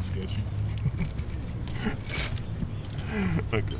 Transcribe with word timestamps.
sketchy. 0.00 0.36
okay. 3.54 3.76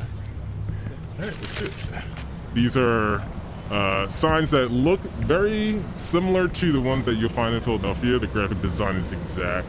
These 2.54 2.76
are 2.76 3.22
uh, 3.70 4.08
signs 4.08 4.50
that 4.50 4.70
look 4.70 5.00
very 5.00 5.80
similar 5.96 6.48
to 6.48 6.72
the 6.72 6.80
ones 6.80 7.06
that 7.06 7.14
you'll 7.14 7.30
find 7.30 7.54
in 7.54 7.60
Philadelphia. 7.60 8.18
The 8.18 8.26
graphic 8.26 8.60
design 8.60 8.96
is 8.96 9.12
exact 9.12 9.68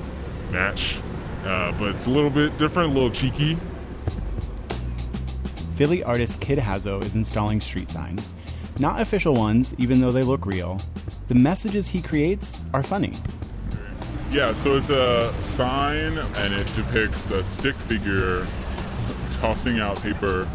match, 0.51 0.97
uh, 1.45 1.71
but 1.73 1.95
it's 1.95 2.07
a 2.07 2.09
little 2.09 2.29
bit 2.29 2.57
different, 2.57 2.91
a 2.91 2.93
little 2.93 3.11
cheeky. 3.11 3.57
Philly 5.75 6.03
artist 6.03 6.39
Kid 6.39 6.59
Hazo 6.59 7.03
is 7.03 7.15
installing 7.15 7.59
street 7.59 7.89
signs. 7.89 8.33
Not 8.79 8.99
official 8.99 9.33
ones, 9.33 9.73
even 9.77 10.01
though 10.01 10.11
they 10.11 10.23
look 10.23 10.45
real. 10.45 10.79
The 11.27 11.35
messages 11.35 11.87
he 11.87 12.01
creates 12.01 12.61
are 12.73 12.83
funny. 12.83 13.13
Yeah, 14.33 14.51
so 14.51 14.75
it's 14.75 14.89
a 14.89 15.31
sign 15.43 16.17
and 16.17 16.55
it 16.55 16.65
depicts 16.73 17.29
a 17.29 17.45
stick 17.45 17.75
figure 17.75 18.47
tossing 19.33 19.79
out 19.79 20.01
paper 20.01 20.49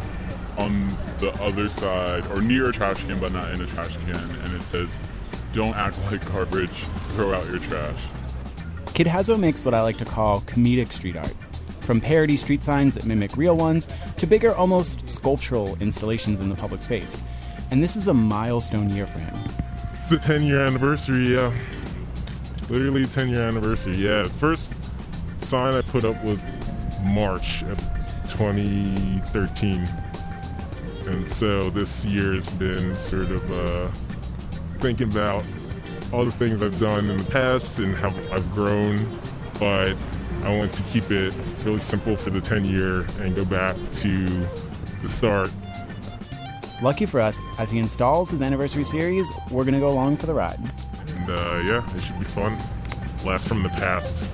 on 0.56 0.88
the 1.18 1.32
other 1.40 1.68
side 1.68 2.26
or 2.32 2.42
near 2.42 2.70
a 2.70 2.72
trash 2.72 3.04
can 3.04 3.20
but 3.20 3.30
not 3.30 3.54
in 3.54 3.60
a 3.60 3.66
trash 3.68 3.96
can 3.98 4.16
and 4.18 4.60
it 4.60 4.66
says 4.66 4.98
don't 5.52 5.76
act 5.76 5.96
like 6.10 6.26
garbage 6.32 6.86
throw 7.10 7.32
out 7.32 7.46
your 7.46 7.60
trash. 7.60 8.02
Kid 8.94 9.06
hazo 9.06 9.38
makes 9.38 9.64
what 9.64 9.74
i 9.74 9.80
like 9.80 9.98
to 9.98 10.04
call 10.04 10.40
comedic 10.40 10.90
street 10.90 11.16
art. 11.16 11.36
From 11.78 12.00
parody 12.00 12.36
street 12.36 12.64
signs 12.64 12.96
that 12.96 13.06
mimic 13.06 13.36
real 13.36 13.56
ones 13.56 13.88
to 14.16 14.26
bigger 14.26 14.52
almost 14.56 15.08
sculptural 15.08 15.76
installations 15.80 16.40
in 16.40 16.48
the 16.48 16.56
public 16.56 16.82
space. 16.82 17.20
And 17.70 17.80
this 17.80 17.94
is 17.94 18.08
a 18.08 18.14
milestone 18.14 18.90
year 18.90 19.06
for 19.06 19.20
him. 19.20 19.38
It's 19.94 20.08
the 20.08 20.18
10 20.18 20.42
year 20.42 20.62
anniversary 20.62 21.34
yeah 21.34 21.54
literally 22.68 23.04
10 23.04 23.28
year 23.28 23.42
anniversary 23.42 23.96
yeah 23.96 24.24
first 24.24 24.72
sign 25.38 25.74
i 25.74 25.80
put 25.80 26.04
up 26.04 26.22
was 26.24 26.44
march 27.02 27.62
of 27.64 27.78
2013 28.28 29.86
and 31.06 31.28
so 31.28 31.70
this 31.70 32.04
year 32.04 32.34
has 32.34 32.50
been 32.50 32.94
sort 32.94 33.30
of 33.30 33.52
uh, 33.52 33.88
thinking 34.78 35.10
about 35.10 35.42
all 36.12 36.24
the 36.24 36.30
things 36.30 36.62
I've 36.62 36.78
done 36.78 37.10
in 37.10 37.16
the 37.16 37.24
past 37.24 37.78
and 37.78 37.94
how 37.94 38.08
I've 38.32 38.50
grown, 38.52 39.18
but 39.58 39.96
I 40.42 40.56
want 40.56 40.72
to 40.72 40.82
keep 40.84 41.10
it 41.10 41.34
really 41.64 41.80
simple 41.80 42.16
for 42.16 42.30
the 42.30 42.40
10 42.40 42.64
year 42.64 43.00
and 43.20 43.34
go 43.34 43.44
back 43.44 43.76
to 43.94 44.26
the 45.02 45.08
start. 45.08 45.50
Lucky 46.80 47.06
for 47.06 47.20
us, 47.20 47.40
as 47.58 47.70
he 47.70 47.78
installs 47.78 48.30
his 48.30 48.40
anniversary 48.40 48.84
series, 48.84 49.30
we're 49.50 49.64
going 49.64 49.74
to 49.74 49.80
go 49.80 49.88
along 49.88 50.16
for 50.16 50.26
the 50.26 50.34
ride. 50.34 50.60
And 51.28 51.38
uh, 51.38 51.70
yeah, 51.70 51.94
it 51.94 52.00
should 52.00 52.18
be 52.18 52.24
fun. 52.24 52.56
Blast 53.22 53.46
from 53.46 53.62
the 53.62 53.68
past. 53.68 54.24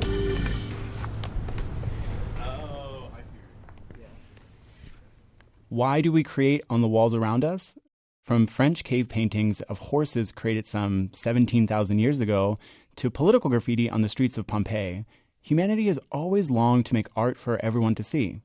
Why 5.68 6.00
do 6.00 6.12
we 6.12 6.22
create 6.22 6.62
on 6.70 6.82
the 6.82 6.88
walls 6.88 7.14
around 7.14 7.44
us? 7.44 7.76
From 8.22 8.46
French 8.46 8.84
cave 8.84 9.08
paintings 9.08 9.60
of 9.62 9.78
horses 9.78 10.30
created 10.30 10.66
some 10.66 11.10
17,000 11.12 11.98
years 11.98 12.20
ago 12.20 12.56
to 12.96 13.10
political 13.10 13.50
graffiti 13.50 13.90
on 13.90 14.02
the 14.02 14.08
streets 14.08 14.38
of 14.38 14.46
Pompeii, 14.46 15.04
humanity 15.42 15.88
has 15.88 15.98
always 16.12 16.50
longed 16.50 16.86
to 16.86 16.94
make 16.94 17.08
art 17.16 17.38
for 17.38 17.62
everyone 17.64 17.96
to 17.96 18.04
see. 18.04 18.40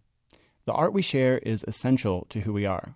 The 0.65 0.73
art 0.73 0.91
we 0.91 1.03
share 1.03 1.37
is 1.39 1.63
essential 1.67 2.25
to 2.29 2.41
who 2.41 2.53
we 2.53 2.65
are. 2.65 2.95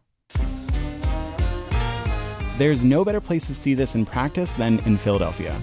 There's 2.55 2.83
no 2.83 3.03
better 3.03 3.19
place 3.19 3.47
to 3.47 3.55
see 3.55 3.73
this 3.73 3.95
in 3.95 4.05
practice 4.05 4.53
than 4.53 4.77
in 4.81 4.95
Philadelphia. 4.95 5.59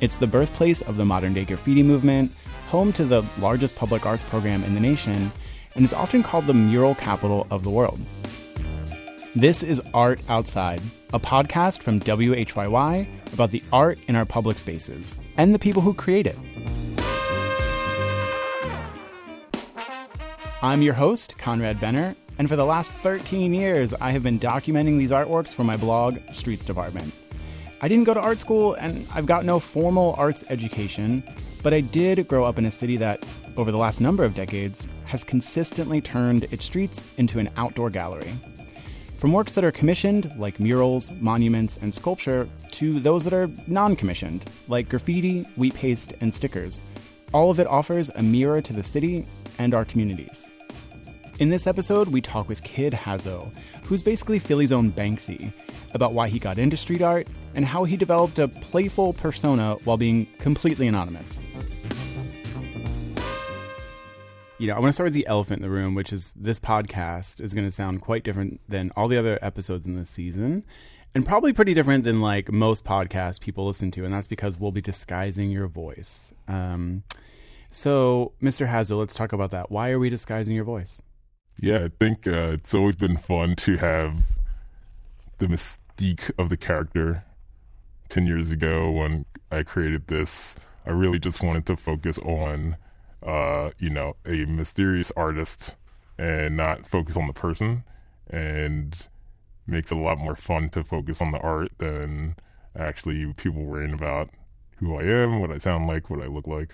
It's 0.00 0.18
the 0.18 0.26
birthplace 0.26 0.80
of 0.80 0.96
the 0.96 1.04
modern 1.04 1.34
day 1.34 1.44
graffiti 1.44 1.82
movement, 1.82 2.32
home 2.70 2.94
to 2.94 3.04
the 3.04 3.22
largest 3.38 3.76
public 3.76 4.06
arts 4.06 4.24
program 4.24 4.64
in 4.64 4.72
the 4.72 4.80
nation, 4.80 5.30
and 5.74 5.84
is 5.84 5.92
often 5.92 6.22
called 6.22 6.46
the 6.46 6.54
mural 6.54 6.94
capital 6.94 7.46
of 7.50 7.62
the 7.62 7.68
world. 7.68 8.00
This 9.36 9.62
is 9.62 9.82
Art 9.92 10.18
Outside, 10.30 10.80
a 11.12 11.20
podcast 11.20 11.82
from 11.82 12.00
WHYY 12.00 13.06
about 13.34 13.50
the 13.50 13.62
art 13.70 13.98
in 14.08 14.16
our 14.16 14.24
public 14.24 14.58
spaces 14.58 15.20
and 15.36 15.54
the 15.54 15.58
people 15.58 15.82
who 15.82 15.92
create 15.92 16.26
it. 16.26 16.38
I'm 20.62 20.80
your 20.80 20.94
host, 20.94 21.36
Conrad 21.36 21.78
Benner, 21.78 22.16
and 22.40 22.48
for 22.48 22.56
the 22.56 22.64
last 22.64 22.94
13 22.94 23.52
years, 23.52 23.92
I 23.92 24.12
have 24.12 24.22
been 24.22 24.40
documenting 24.40 24.96
these 24.96 25.10
artworks 25.10 25.54
for 25.54 25.62
my 25.62 25.76
blog, 25.76 26.20
Streets 26.32 26.64
Department. 26.64 27.12
I 27.82 27.86
didn't 27.86 28.04
go 28.04 28.14
to 28.14 28.20
art 28.20 28.38
school, 28.38 28.72
and 28.80 29.06
I've 29.12 29.26
got 29.26 29.44
no 29.44 29.60
formal 29.60 30.14
arts 30.16 30.42
education, 30.48 31.22
but 31.62 31.74
I 31.74 31.82
did 31.82 32.26
grow 32.28 32.46
up 32.46 32.58
in 32.58 32.64
a 32.64 32.70
city 32.70 32.96
that, 32.96 33.26
over 33.58 33.70
the 33.70 33.76
last 33.76 34.00
number 34.00 34.24
of 34.24 34.34
decades, 34.34 34.88
has 35.04 35.22
consistently 35.22 36.00
turned 36.00 36.44
its 36.44 36.64
streets 36.64 37.04
into 37.18 37.38
an 37.38 37.50
outdoor 37.58 37.90
gallery. 37.90 38.32
From 39.18 39.34
works 39.34 39.54
that 39.54 39.64
are 39.64 39.70
commissioned, 39.70 40.32
like 40.38 40.58
murals, 40.58 41.12
monuments, 41.20 41.76
and 41.82 41.92
sculpture, 41.92 42.48
to 42.70 43.00
those 43.00 43.22
that 43.24 43.34
are 43.34 43.50
non 43.66 43.96
commissioned, 43.96 44.46
like 44.66 44.88
graffiti, 44.88 45.42
wheat 45.58 45.74
paste, 45.74 46.14
and 46.22 46.32
stickers, 46.32 46.80
all 47.34 47.50
of 47.50 47.60
it 47.60 47.66
offers 47.66 48.08
a 48.14 48.22
mirror 48.22 48.62
to 48.62 48.72
the 48.72 48.82
city 48.82 49.26
and 49.58 49.74
our 49.74 49.84
communities. 49.84 50.48
In 51.40 51.48
this 51.48 51.66
episode, 51.66 52.08
we 52.08 52.20
talk 52.20 52.50
with 52.50 52.62
Kid 52.62 52.92
Hazo, 52.92 53.50
who's 53.84 54.02
basically 54.02 54.38
Philly's 54.38 54.72
own 54.72 54.92
Banksy, 54.92 55.50
about 55.94 56.12
why 56.12 56.28
he 56.28 56.38
got 56.38 56.58
into 56.58 56.76
street 56.76 57.00
art 57.00 57.28
and 57.54 57.64
how 57.64 57.84
he 57.84 57.96
developed 57.96 58.38
a 58.38 58.46
playful 58.46 59.14
persona 59.14 59.76
while 59.84 59.96
being 59.96 60.26
completely 60.38 60.86
anonymous. 60.86 61.42
You 64.58 64.66
know, 64.66 64.74
I 64.74 64.80
want 64.80 64.90
to 64.90 64.92
start 64.92 65.06
with 65.06 65.14
the 65.14 65.26
elephant 65.26 65.60
in 65.60 65.62
the 65.62 65.70
room, 65.70 65.94
which 65.94 66.12
is 66.12 66.34
this 66.34 66.60
podcast 66.60 67.40
is 67.40 67.54
going 67.54 67.64
to 67.64 67.72
sound 67.72 68.02
quite 68.02 68.22
different 68.22 68.60
than 68.68 68.92
all 68.94 69.08
the 69.08 69.16
other 69.16 69.38
episodes 69.40 69.86
in 69.86 69.94
this 69.94 70.10
season, 70.10 70.62
and 71.14 71.24
probably 71.24 71.54
pretty 71.54 71.72
different 71.72 72.04
than 72.04 72.20
like 72.20 72.52
most 72.52 72.84
podcasts 72.84 73.40
people 73.40 73.66
listen 73.66 73.90
to, 73.92 74.04
and 74.04 74.12
that's 74.12 74.28
because 74.28 74.60
we'll 74.60 74.72
be 74.72 74.82
disguising 74.82 75.50
your 75.50 75.68
voice. 75.68 76.34
Um, 76.48 77.02
so, 77.72 78.32
Mr. 78.42 78.68
Hazo, 78.68 78.98
let's 78.98 79.14
talk 79.14 79.32
about 79.32 79.52
that. 79.52 79.70
Why 79.70 79.88
are 79.88 79.98
we 79.98 80.10
disguising 80.10 80.54
your 80.54 80.64
voice? 80.64 81.00
Yeah, 81.62 81.84
I 81.84 81.88
think 81.88 82.26
uh, 82.26 82.52
it's 82.54 82.72
always 82.72 82.96
been 82.96 83.18
fun 83.18 83.54
to 83.56 83.76
have 83.76 84.24
the 85.36 85.46
mystique 85.46 86.30
of 86.38 86.48
the 86.48 86.56
character. 86.56 87.22
10 88.08 88.26
years 88.26 88.50
ago, 88.50 88.90
when 88.90 89.26
I 89.52 89.62
created 89.62 90.06
this, 90.06 90.56
I 90.86 90.90
really 90.90 91.18
just 91.18 91.42
wanted 91.42 91.66
to 91.66 91.76
focus 91.76 92.16
on, 92.16 92.78
uh, 93.22 93.72
you 93.78 93.90
know, 93.90 94.16
a 94.24 94.46
mysterious 94.46 95.12
artist 95.14 95.74
and 96.16 96.56
not 96.56 96.86
focus 96.86 97.14
on 97.14 97.26
the 97.26 97.34
person. 97.34 97.84
And 98.30 98.96
makes 99.66 99.92
it 99.92 99.98
a 99.98 100.00
lot 100.00 100.16
more 100.16 100.34
fun 100.34 100.70
to 100.70 100.82
focus 100.82 101.20
on 101.20 101.30
the 101.30 101.40
art 101.40 101.72
than 101.76 102.36
actually 102.74 103.34
people 103.34 103.64
worrying 103.64 103.92
about 103.92 104.30
who 104.78 104.96
I 104.96 105.02
am, 105.02 105.40
what 105.40 105.52
I 105.52 105.58
sound 105.58 105.86
like, 105.86 106.08
what 106.08 106.22
I 106.22 106.26
look 106.26 106.46
like. 106.46 106.70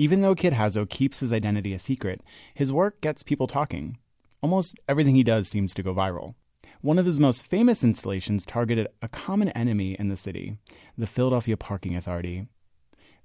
Even 0.00 0.22
though 0.22 0.34
Kid 0.34 0.54
Hazo 0.54 0.88
keeps 0.88 1.20
his 1.20 1.30
identity 1.30 1.74
a 1.74 1.78
secret, 1.78 2.22
his 2.54 2.72
work 2.72 3.02
gets 3.02 3.22
people 3.22 3.46
talking. 3.46 3.98
Almost 4.40 4.80
everything 4.88 5.14
he 5.14 5.22
does 5.22 5.46
seems 5.46 5.74
to 5.74 5.82
go 5.82 5.94
viral. 5.94 6.36
One 6.80 6.98
of 6.98 7.04
his 7.04 7.20
most 7.20 7.44
famous 7.44 7.84
installations 7.84 8.46
targeted 8.46 8.88
a 9.02 9.08
common 9.08 9.50
enemy 9.50 9.96
in 9.98 10.08
the 10.08 10.16
city, 10.16 10.56
the 10.96 11.06
Philadelphia 11.06 11.58
Parking 11.58 11.96
Authority. 11.96 12.46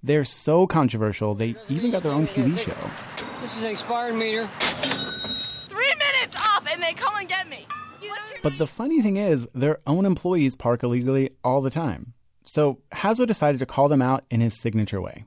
They're 0.03 0.25
so 0.25 0.68
controversial, 0.68 1.34
they 1.34 1.56
even 1.69 1.91
got 1.91 2.03
their 2.03 2.12
own 2.12 2.28
TV 2.28 2.59
show. 2.59 2.75
This 3.40 3.56
is 3.56 3.63
an 3.63 3.72
expired 3.72 4.16
meter. 4.16 4.50
Three 5.69 5.94
minutes 5.96 6.36
up, 6.36 6.69
and 6.69 6.84
they 6.84 6.92
come 6.92 7.16
and 7.16 7.30
get 7.30 7.47
me. 7.47 7.66
But 8.44 8.57
the 8.57 8.68
funny 8.68 9.02
thing 9.02 9.16
is, 9.16 9.47
their 9.56 9.78
own 9.88 10.06
employees 10.06 10.57
park 10.57 10.84
illegally 10.84 11.30
all 11.42 11.62
the 11.62 11.69
time. 11.69 12.16
So 12.44 12.81
Hazo 12.92 13.25
decided 13.25 13.59
to 13.59 13.66
call 13.66 13.88
them 13.88 14.02
out 14.02 14.25
in 14.30 14.42
his 14.42 14.60
signature 14.60 15.00
way. 15.00 15.24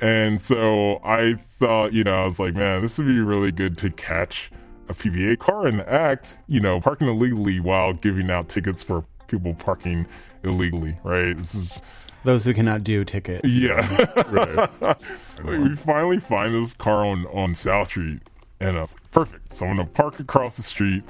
And 0.00 0.40
so 0.40 1.00
I 1.02 1.34
thought, 1.58 1.92
you 1.92 2.04
know, 2.04 2.22
I 2.22 2.24
was 2.24 2.38
like, 2.38 2.54
man, 2.54 2.82
this 2.82 2.98
would 2.98 3.06
be 3.06 3.18
really 3.20 3.52
good 3.52 3.78
to 3.78 3.90
catch 3.90 4.50
a 4.88 4.94
PPA 4.94 5.38
car 5.38 5.66
in 5.66 5.78
the 5.78 5.90
act, 5.90 6.38
you 6.46 6.60
know, 6.60 6.80
parking 6.80 7.08
illegally 7.08 7.60
while 7.60 7.92
giving 7.92 8.30
out 8.30 8.48
tickets 8.48 8.82
for 8.82 9.04
people 9.26 9.54
parking 9.54 10.06
illegally, 10.44 10.98
right? 11.02 11.36
This 11.36 11.54
is 11.54 11.80
those 12.24 12.44
who 12.44 12.54
cannot 12.54 12.84
do 12.84 13.04
ticket. 13.04 13.44
Yeah, 13.44 13.80
right. 14.28 14.70
like 14.80 14.98
we 15.44 15.74
finally 15.74 16.18
find 16.18 16.54
this 16.54 16.74
car 16.74 17.06
on 17.06 17.26
on 17.26 17.54
South 17.54 17.88
Street, 17.88 18.20
and 18.60 18.76
I 18.76 18.82
was 18.82 18.92
like, 18.92 19.10
perfect. 19.12 19.52
So 19.54 19.66
I'm 19.66 19.76
gonna 19.76 19.88
park 19.88 20.20
across 20.20 20.56
the 20.56 20.62
street. 20.62 21.04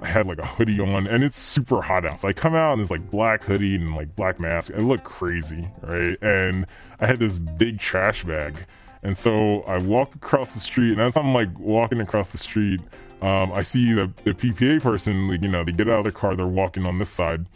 I 0.00 0.06
had 0.06 0.26
like 0.26 0.38
a 0.38 0.46
hoodie 0.46 0.80
on, 0.80 1.06
and 1.06 1.24
it's 1.24 1.38
super 1.38 1.82
hot 1.82 2.06
out. 2.06 2.20
So 2.20 2.28
I 2.28 2.32
come 2.32 2.54
out 2.54 2.74
and 2.74 2.82
it's 2.82 2.90
like 2.90 3.10
black 3.10 3.44
hoodie 3.44 3.74
and 3.74 3.94
like 3.96 4.14
black 4.14 4.38
mask. 4.38 4.70
It 4.70 4.82
looked 4.82 5.04
crazy, 5.04 5.68
right? 5.82 6.16
And 6.22 6.66
I 7.00 7.06
had 7.06 7.18
this 7.18 7.38
big 7.38 7.78
trash 7.78 8.24
bag. 8.24 8.66
And 9.02 9.16
so 9.16 9.62
I 9.62 9.78
walk 9.78 10.14
across 10.14 10.54
the 10.54 10.60
street, 10.60 10.92
and 10.92 11.00
as 11.00 11.16
I'm 11.16 11.32
like 11.32 11.56
walking 11.58 12.00
across 12.00 12.32
the 12.32 12.38
street, 12.38 12.80
um, 13.22 13.52
I 13.52 13.62
see 13.62 13.92
the, 13.92 14.12
the 14.24 14.32
PPA 14.32 14.80
person, 14.82 15.28
like, 15.28 15.42
you 15.42 15.48
know, 15.48 15.64
they 15.64 15.72
get 15.72 15.88
out 15.88 15.98
of 15.98 16.04
their 16.04 16.12
car, 16.12 16.36
they're 16.36 16.46
walking 16.46 16.86
on 16.86 16.98
this 16.98 17.10
side. 17.10 17.46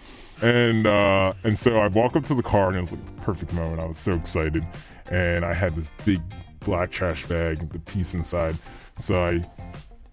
And 0.40 0.88
uh, 0.88 1.34
and 1.44 1.56
so 1.56 1.78
I 1.78 1.86
walk 1.86 2.16
up 2.16 2.24
to 2.26 2.34
the 2.34 2.42
car, 2.42 2.68
and 2.68 2.76
it 2.76 2.80
was 2.80 2.92
like 2.92 3.06
the 3.06 3.22
perfect 3.22 3.52
moment. 3.52 3.80
I 3.80 3.86
was 3.86 3.98
so 3.98 4.14
excited, 4.14 4.66
and 5.06 5.44
I 5.44 5.54
had 5.54 5.76
this 5.76 5.90
big 6.04 6.20
black 6.60 6.90
trash 6.90 7.26
bag, 7.26 7.60
with 7.60 7.72
the 7.72 7.78
piece 7.78 8.14
inside. 8.14 8.56
So 8.96 9.22
I 9.22 9.48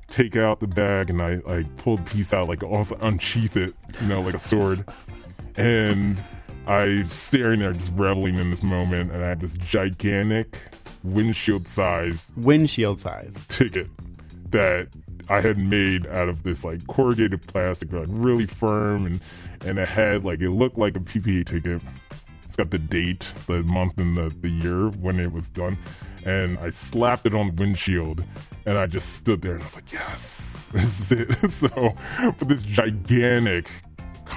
take 0.09 0.35
out 0.35 0.59
the 0.59 0.67
bag 0.67 1.09
and 1.09 1.21
I, 1.21 1.41
I 1.47 1.63
pull 1.77 1.97
the 1.97 2.03
piece 2.03 2.33
out, 2.33 2.47
like 2.47 2.63
also 2.63 2.97
unsheath 3.01 3.55
it, 3.55 3.73
you 4.01 4.07
know, 4.07 4.21
like 4.21 4.33
a 4.33 4.39
sword. 4.39 4.85
And 5.55 6.23
I 6.67 7.03
staring 7.03 7.59
there, 7.59 7.73
just 7.73 7.93
reveling 7.95 8.35
in 8.35 8.49
this 8.49 8.63
moment, 8.63 9.11
and 9.11 9.23
I 9.23 9.29
had 9.29 9.39
this 9.39 9.55
gigantic 9.55 10.59
windshield 11.03 11.67
size 11.67 12.31
Windshield 12.37 12.99
size. 12.99 13.35
ticket 13.47 13.87
that 14.51 14.87
I 15.29 15.41
had 15.41 15.57
made 15.57 16.07
out 16.07 16.27
of 16.27 16.43
this 16.43 16.63
like 16.63 16.85
corrugated 16.87 17.41
plastic, 17.41 17.91
like 17.91 18.07
really 18.09 18.45
firm, 18.45 19.05
and 19.05 19.21
and 19.65 19.77
it 19.77 19.87
had 19.87 20.25
like 20.25 20.41
it 20.41 20.51
looked 20.51 20.77
like 20.77 20.95
a 20.95 20.99
PPA 20.99 21.45
ticket. 21.45 21.81
Got 22.59 22.71
the 22.71 22.77
date, 22.77 23.33
the 23.47 23.63
month, 23.63 23.97
and 23.99 24.17
the, 24.17 24.35
the 24.41 24.49
year 24.49 24.89
when 24.89 25.17
it 25.17 25.31
was 25.31 25.49
done, 25.49 25.77
and 26.25 26.59
I 26.59 26.71
slapped 26.71 27.25
it 27.25 27.33
on 27.33 27.47
the 27.47 27.53
windshield, 27.53 28.21
and 28.65 28.77
I 28.77 28.85
just 28.85 29.13
stood 29.13 29.41
there 29.41 29.53
and 29.53 29.61
I 29.61 29.65
was 29.65 29.75
like, 29.75 29.93
yes, 29.93 30.67
this 30.73 31.09
is 31.09 31.11
it. 31.13 31.49
so, 31.51 31.95
but 32.37 32.49
this 32.49 32.61
gigantic, 32.63 33.71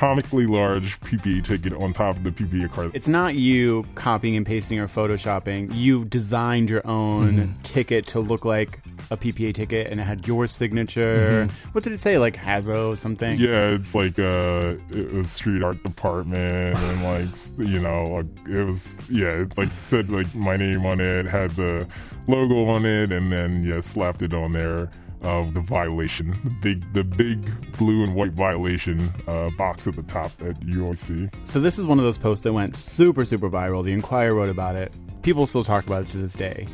comically 0.03 0.47
large 0.47 0.99
PPA 1.03 1.45
ticket 1.45 1.73
on 1.75 1.93
top 1.93 2.17
of 2.17 2.25
the 2.25 2.33
PPA 2.33 2.69
card. 2.73 2.91
It's 2.93 3.07
not 3.07 3.37
you 3.37 3.87
copying 3.95 4.35
and 4.35 4.45
pasting 4.45 4.81
or 4.81 4.89
photoshopping. 4.89 5.73
You 5.77 6.05
designed 6.07 6.71
your 6.71 6.85
own 6.85 7.23
Mm-hmm. 7.33 7.63
ticket 7.63 8.07
to 8.09 8.19
look 8.19 8.45
like 8.45 8.81
a 9.13 9.17
PPA 9.17 9.55
ticket, 9.55 9.87
and 9.93 10.01
it 10.01 10.03
had 10.03 10.27
your 10.27 10.49
signature. 10.49 11.47
What 11.71 11.85
did 11.85 11.93
it 11.93 12.01
say? 12.01 12.19
Like 12.19 12.35
Hazo 12.37 12.89
or 12.89 12.97
something? 12.97 13.39
Mm-hmm. 13.39 13.45
Yeah, 13.45 13.69
it's 13.77 13.95
like 13.95 14.19
uh, 14.19 14.75
it 14.91 15.13
was 15.13 15.31
street 15.31 15.63
art 15.63 15.81
department, 15.85 16.77
and 16.77 17.05
like 17.13 17.69
you 17.71 17.79
know, 17.79 18.25
it 18.49 18.65
was 18.65 18.97
yeah, 19.09 19.29
it's 19.29 19.57
like 19.57 19.71
said 19.79 20.11
like 20.11 20.35
my 20.35 20.57
name 20.57 20.85
on 20.85 21.01
it, 21.01 21.27
had 21.27 21.51
the 21.53 21.87
logo 22.27 22.65
on 22.67 22.85
it, 22.85 23.13
and 23.13 23.31
then 23.33 23.63
yeah, 23.63 23.79
slapped 23.79 24.23
it 24.23 24.35
on 24.35 24.51
there 24.51 24.91
of 25.23 25.55
the 25.55 25.61
violation, 25.61 26.39
the 26.45 26.51
big 26.51 26.93
the 26.93 27.05
big 27.05 27.73
blue 27.79 28.03
and 28.03 28.15
white 28.15 28.33
violation 28.33 29.13
uh, 29.29 29.51
box 29.51 29.87
at 29.87 29.97
the 29.97 30.03
top 30.03 30.37
that 30.39 30.61
you 30.63 30.83
always 30.85 31.01
see. 31.01 31.29
So 31.45 31.61
this 31.61 31.79
is 31.79 31.87
one 31.87 31.99
of 31.99 32.05
those 32.05 32.19
posts 32.19 32.45
that 32.45 32.53
went 32.53 32.77
super, 32.77 33.25
super 33.25 33.49
viral. 33.49 33.85
The 33.85 33.93
Inquirer 33.93 34.35
wrote 34.35 34.49
about 34.49 34.77
it. 34.77 34.93
People 35.23 35.47
still 35.47 35.65
talk 35.65 35.87
about 35.87 36.03
it 36.03 36.09
to 36.11 36.19
this 36.19 36.35
day. 36.35 36.67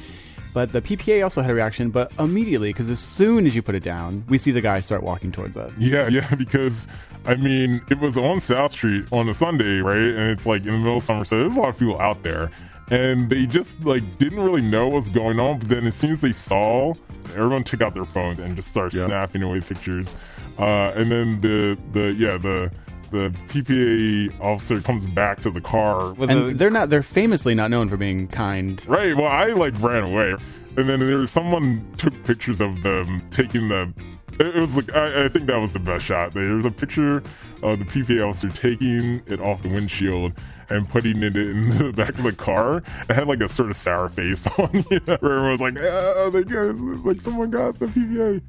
But 0.55 0.73
the 0.73 0.81
PPA 0.81 1.23
also 1.23 1.43
had 1.43 1.51
a 1.51 1.55
reaction, 1.55 1.91
but 1.91 2.11
immediately, 2.19 2.73
because 2.73 2.89
as 2.89 3.01
soon 3.01 3.47
as 3.47 3.55
you 3.55 3.63
put 3.63 3.75
it 3.75 3.83
down, 3.83 4.25
we 4.29 4.39
see 4.39 4.51
the 4.51 4.61
guy 4.61 4.81
start 4.81 5.03
walking 5.03 5.31
towards 5.31 5.57
us. 5.57 5.73
Yeah, 5.79 6.09
yeah, 6.13 6.35
because 6.35 6.89
I 7.27 7.37
mean, 7.37 7.83
it 7.91 7.99
was 7.99 8.17
on 8.17 8.41
South 8.41 8.73
Street 8.73 9.05
on 9.13 9.29
a 9.29 9.35
Sunday, 9.35 9.81
right? 9.81 9.99
And 9.99 10.31
it's 10.31 10.47
like 10.47 10.63
in 10.63 10.73
the 10.73 10.79
middle 10.79 10.97
of 10.97 11.03
summer, 11.03 11.25
so 11.25 11.39
there's 11.39 11.57
a 11.57 11.61
lot 11.61 11.69
of 11.69 11.79
people 11.79 12.01
out 12.01 12.23
there. 12.23 12.51
And 12.91 13.29
they 13.29 13.47
just 13.47 13.85
like 13.85 14.19
didn't 14.19 14.41
really 14.41 14.63
know 14.63 14.89
what's 14.89 15.09
going 15.09 15.39
on. 15.39 15.59
But 15.59 15.69
then 15.69 15.87
as 15.87 15.95
soon 15.95 16.13
as 16.13 16.21
they 16.21 16.33
saw, 16.33 16.95
everyone 17.31 17.65
took 17.65 17.83
out 17.83 17.95
their 17.95 18.05
phones 18.05 18.39
and 18.39 18.57
just 18.57 18.69
started 18.69 19.01
snapping 19.01 19.43
away 19.43 19.61
pictures. 19.61 20.17
Uh, 20.59 20.93
and 20.95 21.11
then 21.11 21.41
the 21.41 21.79
the 21.93 22.13
yeah 22.15 22.39
the 22.39 22.71
the 23.11 23.31
PPA 23.49 24.41
officer 24.41 24.81
comes 24.81 25.07
back 25.07 25.41
to 25.41 25.51
the 25.51 25.61
car 25.61 26.13
with 26.13 26.31
And 26.31 26.59
they're 26.59 26.71
not, 26.71 26.91
they're 26.91 27.03
famously 27.03 27.55
not 27.55 27.71
known 27.71 27.89
for 27.89 27.97
being 27.97 28.29
kind. 28.29 28.87
Right. 28.87 29.17
Well, 29.17 29.27
I 29.27 29.47
like 29.47 29.75
ran 29.81 30.05
away, 30.05 30.35
and 30.77 30.89
then 30.89 31.01
there 31.01 31.19
was 31.19 31.31
someone 31.31 31.91
took 31.97 32.13
pictures 32.25 32.61
of 32.61 32.83
them 32.83 33.23
taking 33.31 33.69
the. 33.69 33.93
It 34.41 34.55
was 34.55 34.77
like 34.77 34.95
I, 34.95 35.25
I 35.25 35.29
think 35.29 35.47
that 35.47 35.59
was 35.59 35.73
the 35.73 35.81
best 35.81 36.05
shot. 36.05 36.33
There 36.33 36.55
was 36.55 36.65
a 36.65 36.71
picture 36.71 37.23
of 37.63 37.79
the 37.79 37.85
PPA 37.85 38.29
officer 38.29 38.51
taking 38.51 39.23
it 39.27 39.41
off 39.41 39.63
the 39.63 39.69
windshield 39.69 40.33
and 40.71 40.89
putting 40.89 41.23
it 41.23 41.37
in 41.37 41.69
the 41.79 41.93
back 41.93 42.11
of 42.11 42.23
the 42.23 42.33
car. 42.33 42.83
It 43.09 43.15
had 43.15 43.29
like 43.29 43.41
a 43.41 43.49
sort 43.49 43.71
of 43.71 43.77
sour 43.77 44.09
face 44.09 44.47
on. 44.59 44.85
You 44.91 45.01
know, 45.07 45.17
where 45.21 45.33
everyone 45.33 45.51
was 45.51 45.61
like, 45.61 45.77
"Oh, 45.79 46.31
they 46.31 46.45
got 46.45 46.77
like 47.05 47.21
someone 47.21 47.51
got 47.51 47.79
the 47.79 47.87
PPA." 47.87 48.43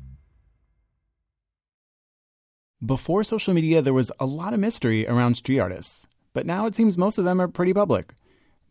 Before 2.86 3.26
social 3.26 3.54
media, 3.54 3.82
there 3.82 3.94
was 3.94 4.12
a 4.20 4.26
lot 4.26 4.54
of 4.54 4.60
mystery 4.60 5.06
around 5.06 5.36
street 5.36 5.60
artists, 5.60 6.08
but 6.32 6.46
now 6.46 6.66
it 6.66 6.76
seems 6.76 6.98
most 6.98 7.18
of 7.18 7.26
them 7.26 7.42
are 7.42 7.50
pretty 7.50 7.74
public. 7.74 8.14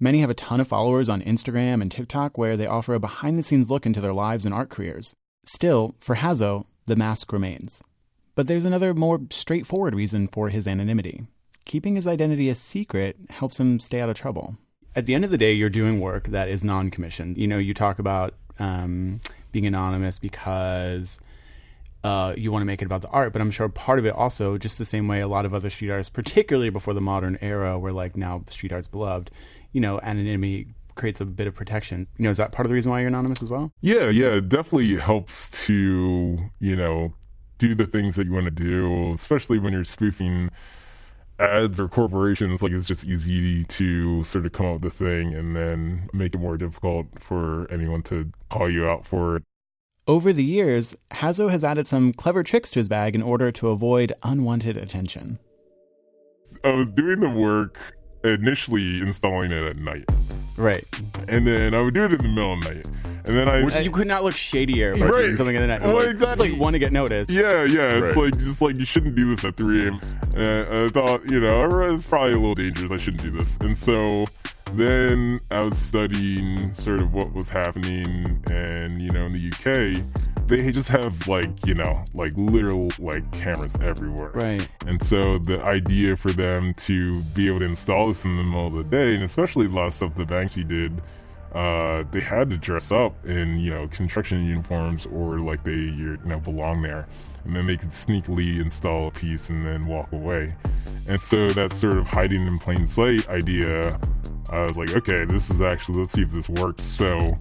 Many 0.00 0.20
have 0.20 0.30
a 0.30 0.34
ton 0.34 0.60
of 0.60 0.68
followers 0.68 1.08
on 1.08 1.22
Instagram 1.22 1.82
and 1.82 1.90
TikTok 1.90 2.38
where 2.38 2.56
they 2.56 2.66
offer 2.66 2.94
a 2.94 3.00
behind 3.00 3.38
the 3.38 3.42
scenes 3.42 3.70
look 3.70 3.84
into 3.84 4.00
their 4.00 4.14
lives 4.14 4.46
and 4.46 4.54
art 4.54 4.70
careers. 4.70 5.12
Still, 5.44 5.94
for 5.98 6.16
Hazo, 6.16 6.64
the 6.86 6.96
mask 6.96 7.32
remains. 7.32 7.82
But 8.34 8.46
there's 8.46 8.64
another 8.64 8.94
more 8.94 9.20
straightforward 9.30 9.94
reason 9.94 10.28
for 10.28 10.48
his 10.50 10.68
anonymity. 10.68 11.26
Keeping 11.68 11.96
his 11.96 12.06
identity 12.06 12.48
a 12.48 12.54
secret 12.54 13.18
helps 13.28 13.60
him 13.60 13.78
stay 13.78 14.00
out 14.00 14.08
of 14.08 14.16
trouble. 14.16 14.56
At 14.96 15.04
the 15.04 15.14
end 15.14 15.22
of 15.26 15.30
the 15.30 15.36
day, 15.36 15.52
you're 15.52 15.68
doing 15.68 16.00
work 16.00 16.28
that 16.28 16.48
is 16.48 16.64
non 16.64 16.90
commissioned. 16.90 17.36
You 17.36 17.46
know, 17.46 17.58
you 17.58 17.74
talk 17.74 17.98
about 17.98 18.32
um, 18.58 19.20
being 19.52 19.66
anonymous 19.66 20.18
because 20.18 21.20
uh, 22.02 22.32
you 22.38 22.50
want 22.50 22.62
to 22.62 22.66
make 22.66 22.80
it 22.80 22.86
about 22.86 23.02
the 23.02 23.08
art, 23.08 23.34
but 23.34 23.42
I'm 23.42 23.50
sure 23.50 23.68
part 23.68 23.98
of 23.98 24.06
it 24.06 24.14
also, 24.14 24.56
just 24.56 24.78
the 24.78 24.86
same 24.86 25.08
way 25.08 25.20
a 25.20 25.28
lot 25.28 25.44
of 25.44 25.52
other 25.52 25.68
street 25.68 25.90
artists, 25.90 26.08
particularly 26.08 26.70
before 26.70 26.94
the 26.94 27.02
modern 27.02 27.36
era, 27.42 27.78
where 27.78 27.92
like 27.92 28.16
now 28.16 28.44
street 28.48 28.72
art's 28.72 28.88
beloved, 28.88 29.30
you 29.72 29.82
know, 29.82 30.00
anonymity 30.00 30.68
creates 30.94 31.20
a 31.20 31.26
bit 31.26 31.46
of 31.46 31.54
protection. 31.54 32.06
You 32.16 32.24
know, 32.24 32.30
is 32.30 32.38
that 32.38 32.50
part 32.50 32.64
of 32.64 32.70
the 32.70 32.76
reason 32.76 32.90
why 32.90 33.00
you're 33.00 33.08
anonymous 33.08 33.42
as 33.42 33.50
well? 33.50 33.72
Yeah, 33.82 34.08
yeah, 34.08 34.36
it 34.36 34.48
definitely 34.48 34.96
helps 34.96 35.50
to, 35.66 36.50
you 36.60 36.76
know, 36.76 37.12
do 37.58 37.74
the 37.74 37.86
things 37.86 38.16
that 38.16 38.26
you 38.26 38.32
want 38.32 38.46
to 38.46 38.50
do, 38.50 39.12
especially 39.12 39.58
when 39.58 39.74
you're 39.74 39.84
spoofing 39.84 40.48
ads 41.38 41.80
or 41.80 41.88
corporations. 41.88 42.62
Like, 42.62 42.72
it's 42.72 42.86
just 42.86 43.04
easy 43.04 43.64
to 43.64 44.22
sort 44.24 44.46
of 44.46 44.52
come 44.52 44.66
up 44.66 44.82
with 44.82 44.92
a 44.92 44.96
thing 44.96 45.34
and 45.34 45.54
then 45.54 46.08
make 46.12 46.34
it 46.34 46.38
more 46.38 46.56
difficult 46.56 47.06
for 47.18 47.70
anyone 47.70 48.02
to 48.04 48.32
call 48.50 48.70
you 48.70 48.88
out 48.88 49.06
for 49.06 49.36
it. 49.36 49.42
Over 50.06 50.32
the 50.32 50.44
years, 50.44 50.96
Hazo 51.10 51.50
has 51.50 51.64
added 51.64 51.86
some 51.86 52.14
clever 52.14 52.42
tricks 52.42 52.70
to 52.70 52.80
his 52.80 52.88
bag 52.88 53.14
in 53.14 53.22
order 53.22 53.52
to 53.52 53.68
avoid 53.68 54.14
unwanted 54.22 54.76
attention. 54.76 55.38
I 56.64 56.70
was 56.70 56.90
doing 56.90 57.20
the 57.20 57.28
work 57.28 57.78
initially 58.24 59.00
installing 59.02 59.52
it 59.52 59.62
at 59.62 59.76
night, 59.76 60.06
Right. 60.58 60.86
and 61.28 61.46
then 61.46 61.72
I 61.74 61.80
would 61.80 61.94
do 61.94 62.04
it 62.04 62.12
in 62.12 62.18
the 62.18 62.28
middle 62.28 62.52
of 62.54 62.62
the 62.62 62.74
night, 62.74 62.86
and 63.24 63.36
then 63.36 63.48
I. 63.48 63.80
you 63.80 63.90
could 63.90 64.06
not 64.06 64.24
look 64.24 64.36
shadier 64.36 64.94
by 64.96 65.06
Right. 65.06 65.22
doing 65.22 65.36
something 65.36 65.54
in 65.56 65.62
the 65.62 65.68
night. 65.68 65.82
Well, 65.82 65.94
like, 65.96 66.08
exactly. 66.08 66.50
Like, 66.50 66.60
want 66.60 66.74
to 66.74 66.78
get 66.78 66.92
noticed. 66.92 67.30
Yeah, 67.30 67.62
yeah. 67.64 67.90
It's 68.04 68.16
Right. 68.16 68.24
like 68.32 68.38
just 68.38 68.60
like 68.60 68.78
you 68.78 68.84
shouldn't 68.84 69.14
do 69.14 69.34
this 69.34 69.44
at 69.44 69.56
3 69.56 69.86
a.m. 69.86 70.00
And 70.34 70.68
I 70.68 70.88
thought, 70.88 71.30
you 71.30 71.40
know, 71.40 71.68
it's 71.94 72.06
probably 72.06 72.32
a 72.32 72.36
little 72.36 72.54
dangerous. 72.54 72.90
I 72.90 72.96
shouldn't 72.96 73.22
do 73.22 73.30
this. 73.30 73.56
And 73.60 73.76
so 73.76 74.26
then 74.74 75.40
I 75.50 75.64
was 75.64 75.78
studying 75.78 76.72
sort 76.74 77.02
of 77.02 77.12
what 77.12 77.32
was 77.32 77.48
happening, 77.48 78.42
and 78.50 79.02
you 79.02 79.10
know, 79.10 79.26
in 79.26 79.32
the 79.32 79.48
UK, 79.48 80.46
they 80.48 80.70
just 80.70 80.88
have 80.88 81.28
like 81.28 81.50
you 81.66 81.74
know, 81.74 82.04
like 82.14 82.32
literal 82.36 82.88
like 82.98 83.30
cameras 83.32 83.74
everywhere. 83.80 84.30
Right. 84.34 84.68
And 84.86 85.02
so 85.02 85.38
the 85.38 85.62
idea 85.62 86.16
for 86.16 86.32
them 86.32 86.74
to 86.74 87.22
be 87.34 87.48
able 87.48 87.60
to 87.60 87.66
install 87.66 88.08
this 88.08 88.24
in 88.24 88.36
the 88.36 88.44
middle 88.44 88.68
of 88.68 88.74
the 88.74 88.84
day, 88.84 89.14
and 89.14 89.22
especially 89.22 89.66
a 89.66 89.70
lot 89.70 89.88
of 89.88 89.94
stuff 89.94 90.14
that 90.16 90.28
Banksy 90.28 90.66
did, 90.66 91.00
uh, 91.54 92.04
they 92.10 92.20
had 92.20 92.50
to 92.50 92.56
dress 92.56 92.92
up 92.92 93.24
in 93.26 93.58
you 93.58 93.70
know 93.70 93.88
construction 93.88 94.44
uniforms 94.44 95.06
or 95.06 95.40
like 95.40 95.64
they 95.64 95.72
you 95.72 96.18
know 96.24 96.40
belong 96.40 96.82
there, 96.82 97.06
and 97.48 97.56
then 97.56 97.66
they 97.66 97.78
could 97.78 97.88
sneakily 97.88 98.60
install 98.60 99.08
a 99.08 99.10
piece 99.10 99.48
and 99.48 99.66
then 99.66 99.86
walk 99.86 100.12
away. 100.12 100.54
And 101.08 101.18
so 101.18 101.48
that 101.48 101.72
sort 101.72 101.96
of 101.96 102.06
hiding 102.06 102.46
in 102.46 102.58
plain 102.58 102.86
sight 102.86 103.26
idea, 103.28 103.98
I 104.52 104.60
was 104.60 104.76
like, 104.76 104.90
okay, 104.90 105.24
this 105.24 105.48
is 105.48 105.62
actually 105.62 105.98
let's 105.98 106.12
see 106.12 106.22
if 106.22 106.30
this 106.30 106.48
works. 106.48 106.84
So. 106.84 107.36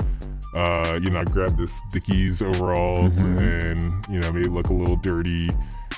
Uh, 0.55 0.97
you 1.03 1.11
know, 1.11 1.19
I 1.19 1.23
grabbed 1.25 1.57
this 1.57 1.79
Dickies 1.91 2.41
overalls 2.41 3.15
and 3.17 3.83
you 4.09 4.17
know 4.17 4.31
made 4.31 4.47
it 4.47 4.51
look 4.51 4.69
a 4.69 4.73
little 4.73 4.95
dirty, 4.95 5.49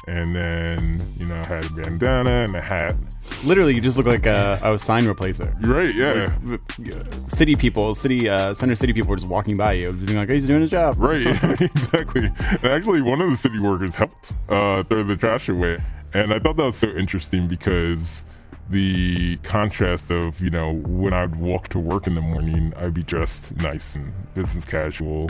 and 0.08 0.36
then 0.36 1.00
you 1.18 1.28
know 1.28 1.36
I 1.36 1.46
had 1.46 1.66
a 1.66 1.70
bandana 1.70 2.46
and 2.46 2.56
a 2.56 2.60
hat. 2.60 2.96
Literally, 3.44 3.74
you 3.74 3.82
just 3.82 3.98
look 3.98 4.06
like 4.06 4.26
a, 4.26 4.60
a 4.62 4.78
sign 4.78 5.06
replacer. 5.06 5.54
Right? 5.66 5.94
Yeah. 5.96 7.08
City 7.30 7.56
people, 7.56 7.96
city 7.96 8.30
uh, 8.30 8.54
center 8.54 8.76
city 8.76 8.94
people 8.94 9.10
were 9.10 9.16
just 9.16 9.30
walking 9.30 9.56
by 9.56 9.74
you, 9.74 9.92
being 9.94 10.18
like, 10.18 10.30
"Hey, 10.30 10.36
he's 10.36 10.48
doing 10.48 10.62
his 10.62 10.72
job." 10.72 10.96
Right, 10.98 11.26
exactly. 11.62 12.26
And 12.26 12.66
actually, 12.66 13.02
one 13.02 13.22
of 13.22 13.30
the 13.30 13.38
city 13.38 13.60
workers 13.60 13.96
helped 13.96 14.34
uh, 14.50 14.84
throw 14.84 15.04
the 15.04 15.16
trash 15.16 15.50
away, 15.50 15.82
and 16.14 16.34
I 16.34 16.40
thought 16.40 16.58
that 16.58 16.66
was 16.66 16.78
so 16.78 16.90
interesting 16.90 17.48
because 17.48 18.26
the 18.70 19.38
contrast 19.38 20.12
of 20.12 20.42
you 20.42 20.50
know 20.50 20.74
when 20.74 21.14
I'd 21.14 21.36
walk 21.36 21.70
to 21.70 21.80
work 21.80 22.08
in 22.08 22.16
the 22.16 22.22
morning, 22.22 22.74
I'd 22.78 22.94
be 22.94 23.04
dressed 23.04 23.56
nice 23.58 23.96
and 23.96 24.14
business 24.36 24.66
casual. 24.66 25.30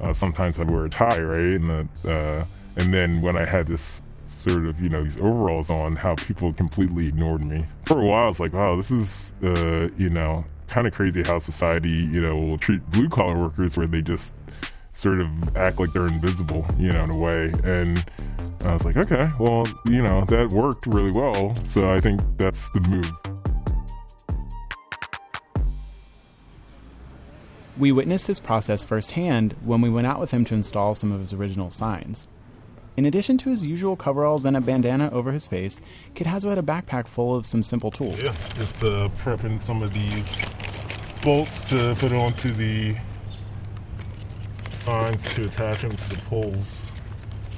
Uh, 0.00 0.12
sometimes 0.12 0.58
I'd 0.58 0.70
wear 0.70 0.84
a 0.84 0.90
tie, 0.90 1.20
right, 1.20 1.60
and 1.60 1.70
the, 1.70 2.12
uh, 2.12 2.44
and 2.76 2.92
then 2.92 3.20
when 3.20 3.36
I 3.36 3.44
had 3.44 3.66
this 3.66 4.01
sort 4.32 4.66
of 4.66 4.80
you 4.80 4.88
know 4.88 5.02
these 5.02 5.18
overalls 5.18 5.70
on, 5.70 5.96
how 5.96 6.14
people 6.16 6.52
completely 6.52 7.06
ignored 7.06 7.44
me 7.44 7.64
for 7.86 8.00
a 8.00 8.06
while. 8.06 8.24
I 8.24 8.26
was 8.26 8.40
like, 8.40 8.52
wow, 8.52 8.76
this 8.76 8.90
is 8.90 9.32
uh, 9.42 9.88
you 9.96 10.10
know 10.10 10.44
kind 10.68 10.86
of 10.86 10.94
crazy 10.94 11.22
how 11.22 11.38
society 11.38 11.90
you 11.90 12.20
know 12.20 12.36
will 12.36 12.58
treat 12.58 12.88
blue 12.90 13.08
collar 13.08 13.38
workers 13.38 13.76
where 13.76 13.86
they 13.86 14.00
just 14.00 14.34
sort 14.92 15.20
of 15.20 15.56
act 15.56 15.78
like 15.78 15.92
they're 15.92 16.06
invisible, 16.06 16.66
you 16.78 16.92
know, 16.92 17.04
in 17.04 17.14
a 17.14 17.16
way. 17.16 17.52
And 17.64 18.04
I 18.64 18.72
was 18.72 18.84
like, 18.84 18.96
okay, 18.96 19.28
well, 19.40 19.66
you 19.86 20.02
know, 20.02 20.24
that 20.26 20.50
worked 20.50 20.86
really 20.86 21.10
well. 21.10 21.54
So 21.64 21.92
I 21.92 22.00
think 22.00 22.20
that's 22.36 22.68
the 22.70 22.80
move. 22.88 23.10
We 27.78 27.90
witnessed 27.90 28.26
this 28.26 28.38
process 28.38 28.84
firsthand 28.84 29.54
when 29.64 29.80
we 29.80 29.88
went 29.88 30.06
out 30.06 30.20
with 30.20 30.30
him 30.30 30.44
to 30.44 30.54
install 30.54 30.94
some 30.94 31.10
of 31.10 31.20
his 31.20 31.32
original 31.32 31.70
signs. 31.70 32.28
In 32.94 33.06
addition 33.06 33.38
to 33.38 33.48
his 33.48 33.64
usual 33.64 33.96
coveralls 33.96 34.44
and 34.44 34.54
a 34.56 34.60
bandana 34.60 35.10
over 35.10 35.32
his 35.32 35.46
face, 35.46 35.80
Kid 36.14 36.26
Hazo 36.26 36.50
had 36.50 36.58
a 36.58 36.62
backpack 36.62 37.08
full 37.08 37.34
of 37.34 37.46
some 37.46 37.62
simple 37.62 37.90
tools. 37.90 38.18
Yeah, 38.18 38.34
just 38.56 38.84
uh, 38.84 39.08
prepping 39.22 39.62
some 39.62 39.82
of 39.82 39.94
these 39.94 40.28
bolts 41.22 41.64
to 41.66 41.94
put 41.98 42.12
onto 42.12 42.50
the 42.50 42.94
signs 44.72 45.34
to 45.34 45.46
attach 45.46 45.80
them 45.80 45.92
to 45.92 46.08
the 46.10 46.20
poles. 46.22 46.80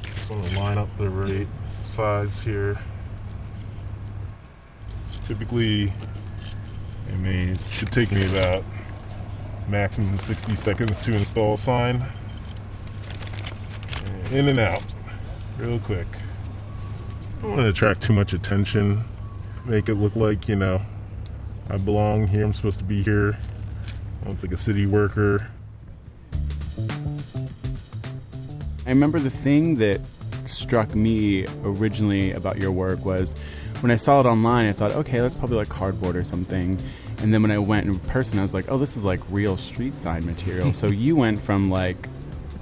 Just 0.04 0.30
want 0.30 0.44
to 0.44 0.60
line 0.60 0.78
up 0.78 0.88
the 0.98 1.10
right 1.10 1.48
size 1.84 2.40
here. 2.40 2.78
Typically, 5.26 5.92
it 7.08 7.18
may 7.18 7.56
should 7.70 7.90
take 7.90 8.12
me 8.12 8.24
about 8.26 8.62
maximum 9.68 10.16
60 10.18 10.54
seconds 10.54 11.02
to 11.04 11.14
install 11.14 11.54
a 11.54 11.58
sign. 11.58 12.04
In 14.30 14.48
and 14.48 14.58
out, 14.58 14.82
real 15.58 15.78
quick. 15.80 16.06
I 17.38 17.42
don't 17.42 17.50
want 17.50 17.62
to 17.62 17.68
attract 17.68 18.02
too 18.02 18.12
much 18.12 18.32
attention. 18.32 19.04
Make 19.64 19.88
it 19.88 19.94
look 19.94 20.16
like 20.16 20.48
you 20.48 20.56
know 20.56 20.80
I 21.70 21.78
belong 21.78 22.26
here. 22.26 22.44
I'm 22.44 22.52
supposed 22.52 22.78
to 22.78 22.84
be 22.84 23.02
here. 23.02 23.38
I 24.24 24.28
was 24.28 24.42
like 24.42 24.52
a 24.52 24.56
city 24.56 24.86
worker. 24.86 25.46
I 28.86 28.90
remember 28.90 29.18
the 29.18 29.30
thing 29.30 29.76
that 29.76 30.00
struck 30.46 30.94
me 30.94 31.46
originally 31.62 32.32
about 32.32 32.58
your 32.58 32.70
work 32.70 33.04
was 33.04 33.34
when 33.80 33.90
I 33.90 33.96
saw 33.96 34.20
it 34.20 34.26
online, 34.26 34.66
I 34.66 34.72
thought, 34.72 34.92
okay, 34.92 35.20
that's 35.20 35.34
probably 35.34 35.56
like 35.56 35.68
cardboard 35.68 36.16
or 36.16 36.24
something. 36.24 36.78
And 37.18 37.32
then 37.32 37.42
when 37.42 37.50
I 37.50 37.58
went 37.58 37.86
in 37.86 37.98
person, 38.00 38.38
I 38.38 38.42
was 38.42 38.54
like, 38.54 38.70
oh, 38.70 38.78
this 38.78 38.96
is 38.96 39.04
like 39.04 39.20
real 39.30 39.56
street 39.56 39.96
sign 39.96 40.26
material. 40.26 40.72
so 40.74 40.86
you 40.86 41.16
went 41.16 41.38
from 41.38 41.70
like 41.70 42.08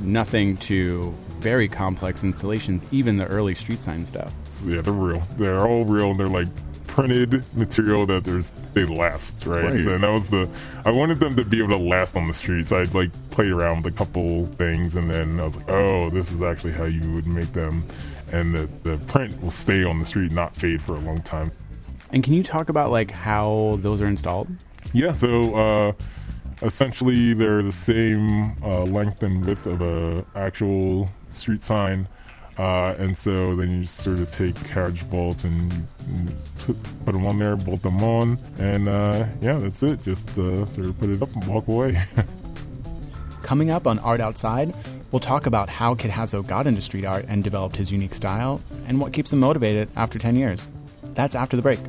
nothing 0.00 0.56
to 0.58 1.14
very 1.42 1.68
complex 1.68 2.22
installations, 2.25 2.84
even 2.92 3.16
the 3.16 3.26
early 3.26 3.54
street 3.54 3.82
sign 3.82 4.06
stuff. 4.06 4.32
Yeah, 4.64 4.80
they're 4.80 4.92
real. 4.92 5.22
They're 5.37 5.66
all 5.66 5.84
real. 5.84 6.12
And 6.12 6.20
they're 6.20 6.28
like 6.28 6.49
printed 6.87 7.42
material 7.56 8.04
that 8.04 8.22
there's 8.22 8.52
they 8.75 8.84
last, 8.84 9.46
right? 9.46 9.64
Right. 9.64 9.82
So 9.82 9.94
and 9.94 10.04
that 10.04 10.11
was 10.11 10.30
the 10.30 10.49
I 10.84 10.90
wanted 10.90 11.20
them 11.20 11.34
to 11.37 11.44
be 11.44 11.58
able 11.58 11.70
to 11.70 11.84
last 11.84 12.16
on 12.16 12.28
the 12.28 12.34
streets. 12.34 12.70
I'd 12.70 12.94
like 12.94 13.11
played 13.30 13.50
around 13.50 13.82
with 13.82 13.94
a 13.94 13.96
couple 13.96 14.46
things 14.46 14.94
and 14.94 15.11
then 15.11 15.40
I 15.40 15.44
was 15.44 15.56
like, 15.56 15.70
oh, 15.70 16.11
this 16.11 16.30
is 16.30 16.42
actually 16.42 16.72
how 16.72 16.84
you 16.84 17.12
would 17.12 17.26
make 17.26 17.52
them, 17.52 17.84
and 18.30 18.54
the 18.54 18.68
the 18.82 18.99
print 19.06 19.40
will 19.42 19.50
stay 19.50 19.84
on 19.84 19.99
the 19.99 20.04
street, 20.04 20.32
not 20.32 20.54
fade 20.54 20.80
for 20.82 20.94
a 20.94 21.00
long 21.00 21.22
time. 21.22 21.50
And 22.11 22.22
can 22.22 22.34
you 22.34 22.42
talk 22.42 22.68
about 22.68 22.90
like 22.90 23.11
how 23.11 23.78
those 23.80 24.02
are 24.02 24.06
installed? 24.06 24.49
Yeah, 24.92 25.14
so 25.14 25.54
uh, 25.54 25.92
essentially 26.61 27.32
they're 27.32 27.62
the 27.62 27.72
same 27.72 28.62
uh, 28.62 28.82
length 28.82 29.22
and 29.22 29.44
width 29.46 29.66
of 29.66 29.80
a 29.80 30.25
actual 30.34 31.08
street 31.33 31.62
sign, 31.62 32.09
uh, 32.59 32.95
and 32.99 33.17
so 33.17 33.57
then 33.57 33.71
you 33.81 33.85
sort 33.85 34.19
of 34.19 34.31
take 34.31 34.55
carriage 34.65 35.09
bolts 35.11 35.45
and 35.45 35.87
put 37.05 37.12
them 37.12 37.27
on 37.27 37.39
there, 37.39 37.57
bolt 37.57 37.83
them 37.83 38.03
on, 38.03 38.39
and 38.59 38.89
uh, 38.89 39.27
yeah, 39.41 39.59
that's 39.59 39.83
it. 39.83 40.03
Just 40.05 40.29
uh, 40.39 40.65
sort 40.67 40.87
of 40.87 40.99
put 40.99 41.11
it 41.11 41.23
up 41.23 41.35
and 41.35 41.47
walk 41.47 41.67
away. 41.69 42.03
Coming 43.43 43.71
up 43.71 43.87
on 43.87 43.99
Art 44.01 44.21
Outside, 44.21 44.75
we'll 45.11 45.21
talk 45.21 45.47
about 45.47 45.69
how 45.69 45.95
Kid 45.95 46.11
Hazo 46.11 46.47
got 46.47 46.67
into 46.67 46.81
street 46.81 47.05
art 47.05 47.25
and 47.29 47.43
developed 47.43 47.77
his 47.77 47.91
unique 47.91 48.15
style, 48.15 48.61
and 48.87 49.01
what 49.01 49.12
keeps 49.12 49.33
him 49.33 49.41
motivated 49.41 49.89
after 49.97 50.19
10 50.19 50.37
years. 50.37 50.71
That's 51.15 51.35
after 51.35 51.57
the 51.57 51.62
break. 51.62 51.81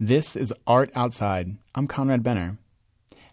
This 0.00 0.36
is 0.36 0.54
Art 0.64 0.92
Outside. 0.94 1.56
I'm 1.74 1.88
Conrad 1.88 2.22
Benner. 2.22 2.58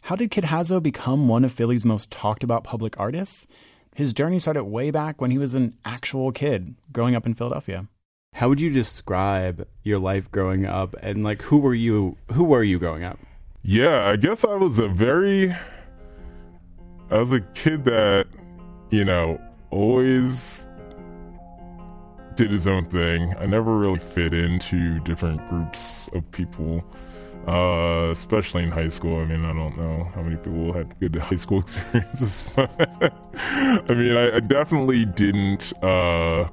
How 0.02 0.16
did 0.16 0.32
Kid 0.32 0.46
Hazo 0.46 0.82
become 0.82 1.28
one 1.28 1.46
of 1.46 1.52
Philly's 1.52 1.86
most 1.86 2.10
talked 2.10 2.44
about 2.44 2.64
public 2.64 3.00
artists? 3.00 3.46
His 3.94 4.14
journey 4.14 4.40
started 4.40 4.64
way 4.64 4.90
back 4.90 5.22
when 5.22 5.30
he 5.30 5.38
was 5.38 5.54
an 5.54 5.78
actual 5.86 6.32
kid 6.32 6.74
growing 6.92 7.14
up 7.14 7.28
in 7.28 7.36
Philadelphia. 7.36 7.88
How 8.34 8.50
would 8.50 8.60
you 8.60 8.72
describe 8.72 9.68
your 9.84 10.00
life 10.00 10.32
growing 10.32 10.66
up 10.66 10.96
and 11.04 11.24
like 11.24 11.44
who 11.44 11.60
were 11.60 11.76
you 11.76 12.18
who 12.32 12.44
were 12.44 12.64
you 12.64 12.80
growing 12.80 13.04
up? 13.04 13.20
Yeah, 13.62 14.08
I 14.08 14.16
guess 14.16 14.44
I 14.44 14.56
was 14.56 14.80
a 14.80 14.88
very. 14.88 15.56
I 17.12 17.20
was 17.20 17.32
a 17.32 17.42
kid 17.42 17.86
that, 17.86 18.26
you 18.90 19.06
know, 19.06 19.40
always 19.70 20.55
did 22.36 22.52
his 22.52 22.68
own 22.68 22.86
thing. 22.86 23.34
I 23.40 23.46
never 23.46 23.78
really 23.78 24.00
fit 24.00 24.34
into 24.34 25.00
different 25.00 25.48
groups 25.50 26.10
of 26.14 26.30
people, 26.32 26.84
uh, 27.48 28.10
especially 28.12 28.64
in 28.64 28.72
high 28.72 28.90
school. 28.90 29.20
I 29.20 29.26
mean, 29.26 29.46
I 29.46 29.54
don't 29.54 29.78
know 29.78 30.10
how 30.14 30.22
many 30.22 30.36
people 30.38 30.74
had 30.74 31.00
good 31.00 31.16
high 31.30 31.36
school 31.36 31.60
experiences, 31.60 32.44
but 32.56 32.70
I 33.38 33.94
mean, 33.94 34.16
I, 34.16 34.38
I 34.38 34.40
definitely 34.40 35.06
didn't. 35.06 35.74
Uh, 35.84 36.50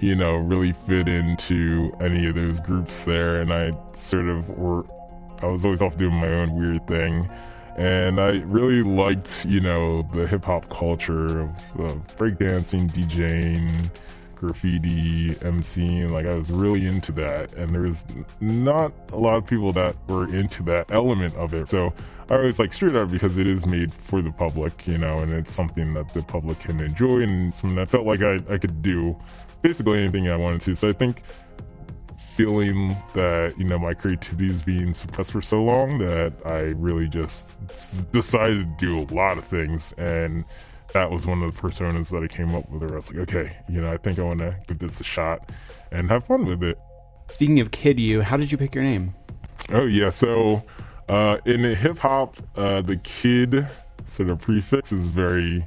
you 0.00 0.16
know, 0.16 0.36
really 0.36 0.72
fit 0.72 1.08
into 1.08 1.90
any 2.00 2.26
of 2.26 2.34
those 2.34 2.58
groups 2.60 3.04
there. 3.04 3.36
And 3.36 3.52
I 3.52 3.70
sort 3.92 4.28
of 4.28 4.48
were, 4.58 4.84
I 5.42 5.46
was 5.46 5.64
always 5.64 5.82
off 5.82 5.96
doing 5.96 6.14
my 6.14 6.28
own 6.28 6.58
weird 6.58 6.86
thing. 6.86 7.30
And 7.76 8.18
I 8.20 8.40
really 8.46 8.82
liked, 8.82 9.44
you 9.46 9.60
know, 9.60 10.02
the 10.02 10.26
hip 10.26 10.44
hop 10.44 10.68
culture 10.70 11.40
of, 11.40 11.50
of 11.78 12.06
breakdancing, 12.16 12.90
DJing, 12.90 13.90
graffiti, 14.40 15.34
MCing. 15.34 16.10
Like, 16.10 16.26
I 16.26 16.34
was 16.34 16.50
really 16.50 16.86
into 16.86 17.12
that. 17.12 17.52
And 17.52 17.70
there 17.70 17.82
was 17.82 18.04
not 18.40 18.92
a 19.12 19.16
lot 19.16 19.36
of 19.36 19.46
people 19.46 19.72
that 19.74 19.94
were 20.08 20.34
into 20.34 20.62
that 20.64 20.90
element 20.90 21.34
of 21.36 21.52
it. 21.52 21.68
So 21.68 21.92
I 22.30 22.36
always 22.36 22.58
like 22.58 22.72
street 22.72 22.96
art 22.96 23.10
because 23.10 23.36
it 23.36 23.46
is 23.46 23.66
made 23.66 23.92
for 23.92 24.22
the 24.22 24.32
public, 24.32 24.86
you 24.86 24.98
know, 24.98 25.18
and 25.18 25.32
it's 25.32 25.52
something 25.52 25.92
that 25.94 26.14
the 26.14 26.22
public 26.22 26.58
can 26.60 26.80
enjoy 26.80 27.20
and 27.20 27.52
something 27.52 27.76
that 27.76 27.90
felt 27.90 28.06
like 28.06 28.22
I, 28.22 28.38
I 28.48 28.56
could 28.56 28.80
do 28.82 29.14
basically 29.62 29.98
anything 29.98 30.30
I 30.30 30.36
wanted 30.36 30.62
to. 30.62 30.74
So 30.74 30.88
I 30.88 30.92
think 30.92 31.22
feeling 32.34 32.96
that 33.12 33.52
you 33.58 33.64
know 33.64 33.78
my 33.78 33.92
creativity 33.92 34.48
is 34.48 34.62
being 34.62 34.94
suppressed 34.94 35.32
for 35.32 35.42
so 35.42 35.62
long 35.62 35.98
that 35.98 36.32
I 36.46 36.72
really 36.76 37.06
just 37.06 37.58
decided 38.12 38.78
to 38.78 38.86
do 38.86 39.00
a 39.00 39.06
lot 39.14 39.36
of 39.36 39.44
things, 39.44 39.92
and 39.98 40.46
that 40.92 41.10
was 41.10 41.26
one 41.26 41.42
of 41.42 41.54
the 41.54 41.60
personas 41.60 42.10
that 42.10 42.22
I 42.22 42.26
came 42.26 42.54
up 42.54 42.68
with. 42.70 42.82
Where 42.82 42.92
I 42.92 42.96
was 42.96 43.08
like, 43.08 43.18
okay, 43.28 43.56
you 43.68 43.80
know, 43.80 43.92
I 43.92 43.96
think 43.96 44.18
I 44.18 44.22
want 44.22 44.40
to 44.40 44.56
give 44.66 44.78
this 44.78 45.00
a 45.00 45.04
shot 45.04 45.50
and 45.92 46.08
have 46.10 46.26
fun 46.26 46.44
with 46.44 46.62
it. 46.62 46.78
Speaking 47.28 47.60
of 47.60 47.70
kid 47.70 48.00
you, 48.00 48.22
how 48.22 48.36
did 48.36 48.50
you 48.50 48.58
pick 48.58 48.74
your 48.74 48.84
name? 48.84 49.14
Oh 49.72 49.86
yeah, 49.86 50.10
so 50.10 50.64
uh, 51.08 51.38
in 51.44 51.62
the 51.62 51.74
hip 51.74 51.98
hop, 51.98 52.36
uh, 52.56 52.82
the 52.82 52.96
kid 52.96 53.66
sort 54.06 54.30
of 54.30 54.40
prefix 54.40 54.90
is 54.92 55.06
very, 55.06 55.64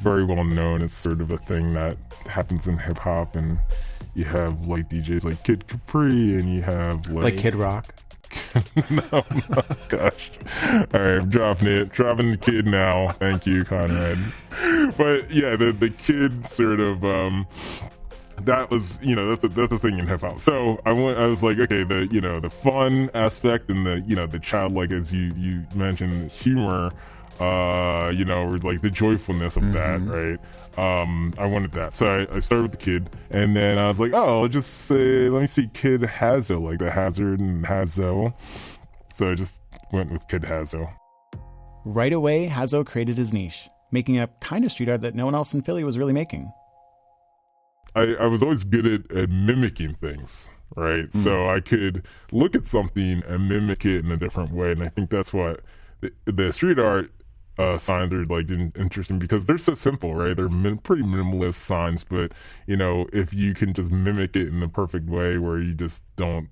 very 0.00 0.24
well 0.24 0.44
known. 0.44 0.82
It's 0.82 0.94
sort 0.94 1.20
of 1.20 1.30
a 1.30 1.38
thing 1.38 1.72
that 1.74 1.96
happens 2.26 2.68
in 2.68 2.78
hip 2.78 2.98
hop, 2.98 3.34
and 3.34 3.58
you 4.14 4.24
have 4.24 4.66
like 4.66 4.90
DJs 4.90 5.24
like 5.24 5.42
Kid 5.44 5.66
Capri, 5.68 6.34
and 6.34 6.54
you 6.54 6.62
have 6.62 7.08
like, 7.08 7.34
Like 7.34 7.36
Kid 7.38 7.54
Rock? 7.54 7.94
no, 8.90 9.24
no, 9.50 9.62
gosh. 9.88 10.30
All 10.62 11.00
right, 11.00 11.18
I'm 11.18 11.28
dropping 11.28 11.68
it. 11.68 11.90
Dropping 11.90 12.30
the 12.30 12.36
kid 12.36 12.66
now. 12.66 13.12
Thank 13.12 13.46
you, 13.46 13.64
Conrad. 13.64 14.18
But 14.96 15.30
yeah, 15.30 15.56
the 15.56 15.74
the 15.78 15.90
kid 15.90 16.46
sort 16.46 16.80
of 16.80 17.04
um 17.04 17.46
that 18.44 18.70
was 18.70 19.02
you 19.04 19.14
know 19.14 19.28
that's 19.28 19.44
a, 19.44 19.48
that's 19.48 19.70
the 19.70 19.78
thing 19.78 19.98
in 19.98 20.06
hip 20.06 20.20
hop. 20.20 20.40
So 20.40 20.80
I 20.84 20.92
went. 20.92 21.18
I 21.18 21.26
was 21.26 21.42
like, 21.42 21.58
okay, 21.58 21.84
the 21.84 22.08
you 22.10 22.20
know 22.20 22.40
the 22.40 22.50
fun 22.50 23.10
aspect 23.14 23.70
and 23.70 23.86
the 23.86 24.00
you 24.06 24.16
know 24.16 24.26
the 24.26 24.38
childlike 24.38 24.92
as 24.92 25.12
you 25.12 25.32
you 25.36 25.64
mentioned 25.74 26.30
humor. 26.30 26.90
Uh, 27.40 28.12
you 28.14 28.24
know, 28.24 28.44
or 28.44 28.58
like 28.58 28.82
the 28.82 28.90
joyfulness 28.90 29.56
of 29.56 29.72
that, 29.72 30.00
right? 30.02 30.38
Um, 30.78 31.34
I 31.38 31.46
wanted 31.46 31.72
that, 31.72 31.92
so 31.92 32.06
I, 32.06 32.36
I 32.36 32.38
started 32.38 32.62
with 32.62 32.72
the 32.72 32.76
kid, 32.76 33.10
and 33.30 33.56
then 33.56 33.78
I 33.78 33.88
was 33.88 33.98
like, 33.98 34.12
oh, 34.12 34.42
I'll 34.42 34.48
just 34.48 34.72
say, 34.82 35.28
let 35.28 35.40
me 35.40 35.46
see, 35.46 35.68
Kid 35.68 36.02
Hazo, 36.02 36.62
like 36.62 36.78
the 36.78 36.90
hazard 36.90 37.40
and 37.40 37.64
Hazo. 37.64 38.32
So 39.12 39.30
I 39.30 39.34
just 39.34 39.60
went 39.92 40.12
with 40.12 40.28
Kid 40.28 40.42
Hazo. 40.42 40.92
Right 41.84 42.12
away, 42.12 42.48
Hazo 42.48 42.86
created 42.86 43.18
his 43.18 43.32
niche, 43.32 43.68
making 43.90 44.18
a 44.18 44.28
kind 44.40 44.64
of 44.64 44.70
street 44.70 44.88
art 44.88 45.00
that 45.00 45.14
no 45.14 45.24
one 45.24 45.34
else 45.34 45.52
in 45.52 45.62
Philly 45.62 45.82
was 45.82 45.98
really 45.98 46.12
making. 46.12 46.52
I, 47.96 48.14
I 48.14 48.26
was 48.26 48.42
always 48.42 48.62
good 48.62 48.86
at, 48.86 49.16
at 49.16 49.30
mimicking 49.30 49.94
things, 49.96 50.48
right? 50.76 51.12
So 51.12 51.48
I 51.48 51.60
could 51.60 52.06
look 52.30 52.54
at 52.54 52.64
something 52.64 53.22
and 53.26 53.48
mimic 53.48 53.84
it 53.84 54.04
in 54.04 54.12
a 54.12 54.16
different 54.16 54.52
way, 54.52 54.72
and 54.72 54.82
I 54.82 54.88
think 54.88 55.10
that's 55.10 55.32
what 55.32 55.60
the, 56.00 56.12
the 56.24 56.52
street 56.52 56.78
art 56.78 57.10
uh, 57.58 57.78
signs 57.78 58.12
are 58.14 58.24
like 58.26 58.50
in, 58.50 58.72
interesting 58.76 59.18
because 59.18 59.46
they're 59.46 59.58
so 59.58 59.74
simple, 59.74 60.14
right? 60.14 60.36
They're 60.36 60.48
min- 60.48 60.78
pretty 60.78 61.02
minimalist 61.02 61.54
signs, 61.54 62.04
but 62.04 62.32
you 62.66 62.76
know, 62.76 63.06
if 63.12 63.34
you 63.34 63.54
can 63.54 63.72
just 63.74 63.90
mimic 63.90 64.36
it 64.36 64.48
in 64.48 64.60
the 64.60 64.68
perfect 64.68 65.08
way 65.08 65.38
where 65.38 65.58
you 65.58 65.74
just 65.74 66.02
don't, 66.16 66.48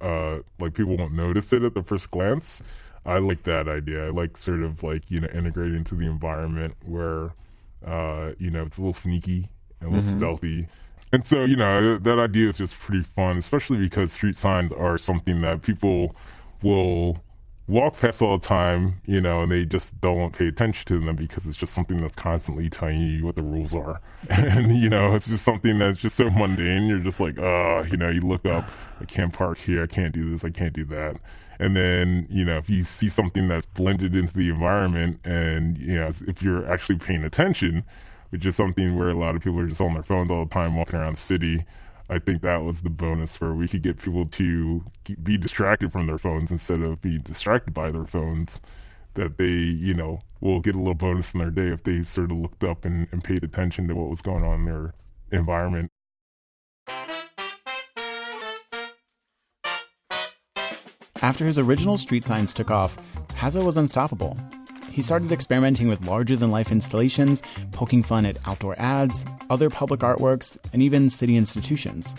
uh, 0.00 0.38
like 0.58 0.74
people 0.74 0.96
won't 0.96 1.12
notice 1.12 1.52
it 1.52 1.62
at 1.62 1.74
the 1.74 1.82
first 1.82 2.10
glance. 2.10 2.62
I 3.06 3.18
like 3.18 3.44
that 3.44 3.68
idea. 3.68 4.06
I 4.06 4.10
like 4.10 4.36
sort 4.36 4.62
of 4.62 4.82
like 4.82 5.10
you 5.10 5.20
know 5.20 5.28
integrating 5.32 5.76
into 5.76 5.94
the 5.94 6.06
environment 6.06 6.74
where 6.84 7.32
uh, 7.86 8.32
you 8.38 8.50
know 8.50 8.64
it's 8.64 8.78
a 8.78 8.80
little 8.80 8.94
sneaky 8.94 9.48
and 9.80 9.88
a 9.88 9.90
little 9.90 10.02
Mm-hmm. 10.02 10.10
stealthy. 10.10 10.68
And 11.12 11.24
so 11.24 11.44
you 11.44 11.56
know 11.56 11.96
that 11.98 12.18
idea 12.18 12.48
is 12.48 12.58
just 12.58 12.74
pretty 12.78 13.02
fun, 13.02 13.38
especially 13.38 13.78
because 13.78 14.12
street 14.12 14.36
signs 14.36 14.72
are 14.72 14.98
something 14.98 15.40
that 15.42 15.62
people 15.62 16.14
will 16.62 17.22
walk 17.68 17.98
past 18.00 18.22
all 18.22 18.36
the 18.38 18.46
time, 18.46 19.00
you 19.04 19.20
know, 19.20 19.42
and 19.42 19.52
they 19.52 19.64
just 19.66 20.00
don't 20.00 20.32
pay 20.32 20.48
attention 20.48 20.86
to 20.86 20.98
them 20.98 21.14
because 21.14 21.46
it's 21.46 21.56
just 21.56 21.74
something 21.74 21.98
that's 21.98 22.16
constantly 22.16 22.70
telling 22.70 22.98
you 22.98 23.24
what 23.24 23.36
the 23.36 23.42
rules 23.42 23.74
are. 23.74 24.00
And, 24.30 24.76
you 24.78 24.88
know, 24.88 25.14
it's 25.14 25.28
just 25.28 25.44
something 25.44 25.78
that's 25.78 25.98
just 25.98 26.16
so 26.16 26.30
mundane. 26.30 26.86
You're 26.86 26.98
just 26.98 27.20
like, 27.20 27.38
uh, 27.38 27.84
you 27.90 27.96
know, 27.96 28.08
you 28.08 28.22
look 28.22 28.46
up, 28.46 28.68
I 29.00 29.04
can't 29.04 29.32
park 29.32 29.58
here, 29.58 29.82
I 29.82 29.86
can't 29.86 30.12
do 30.12 30.30
this, 30.30 30.44
I 30.44 30.50
can't 30.50 30.72
do 30.72 30.84
that. 30.86 31.16
And 31.60 31.76
then, 31.76 32.26
you 32.30 32.44
know, 32.44 32.56
if 32.56 32.70
you 32.70 32.84
see 32.84 33.08
something 33.08 33.48
that's 33.48 33.66
blended 33.66 34.16
into 34.16 34.32
the 34.32 34.48
environment 34.48 35.20
and, 35.24 35.76
you 35.76 35.94
know, 35.94 36.10
if 36.26 36.42
you're 36.42 36.70
actually 36.70 36.98
paying 36.98 37.24
attention, 37.24 37.84
which 38.30 38.46
is 38.46 38.56
something 38.56 38.96
where 38.96 39.10
a 39.10 39.18
lot 39.18 39.34
of 39.34 39.42
people 39.42 39.60
are 39.60 39.66
just 39.66 39.80
on 39.80 39.94
their 39.94 40.02
phones 40.02 40.30
all 40.30 40.44
the 40.44 40.54
time 40.54 40.76
walking 40.76 40.98
around 40.98 41.16
the 41.16 41.20
city, 41.20 41.64
I 42.10 42.18
think 42.18 42.42
that 42.42 42.62
was 42.62 42.80
the 42.80 42.90
bonus 42.90 43.38
where 43.40 43.52
we 43.52 43.68
could 43.68 43.82
get 43.82 43.98
people 43.98 44.24
to 44.24 44.84
be 45.22 45.36
distracted 45.36 45.92
from 45.92 46.06
their 46.06 46.16
phones 46.16 46.50
instead 46.50 46.80
of 46.80 47.02
being 47.02 47.20
distracted 47.20 47.74
by 47.74 47.90
their 47.90 48.06
phones. 48.06 48.60
That 49.14 49.36
they, 49.36 49.46
you 49.46 49.94
know, 49.94 50.20
will 50.40 50.60
get 50.60 50.74
a 50.74 50.78
little 50.78 50.94
bonus 50.94 51.34
in 51.34 51.40
their 51.40 51.50
day 51.50 51.68
if 51.68 51.82
they 51.82 52.02
sort 52.02 52.30
of 52.30 52.38
looked 52.38 52.62
up 52.62 52.84
and, 52.84 53.08
and 53.10 53.24
paid 53.24 53.42
attention 53.42 53.88
to 53.88 53.94
what 53.94 54.08
was 54.08 54.22
going 54.22 54.44
on 54.44 54.60
in 54.60 54.64
their 54.66 54.94
environment. 55.32 55.90
After 61.20 61.44
his 61.44 61.58
original 61.58 61.98
street 61.98 62.24
signs 62.24 62.54
took 62.54 62.70
off, 62.70 62.96
Hazo 63.30 63.64
was 63.64 63.76
unstoppable. 63.76 64.38
He 64.90 65.02
started 65.02 65.32
experimenting 65.32 65.88
with 65.88 66.06
larger 66.06 66.36
than 66.36 66.50
life 66.50 66.72
installations, 66.72 67.42
poking 67.72 68.02
fun 68.02 68.26
at 68.26 68.38
outdoor 68.46 68.78
ads, 68.80 69.24
other 69.50 69.70
public 69.70 70.00
artworks, 70.00 70.58
and 70.72 70.82
even 70.82 71.10
city 71.10 71.36
institutions. 71.36 72.14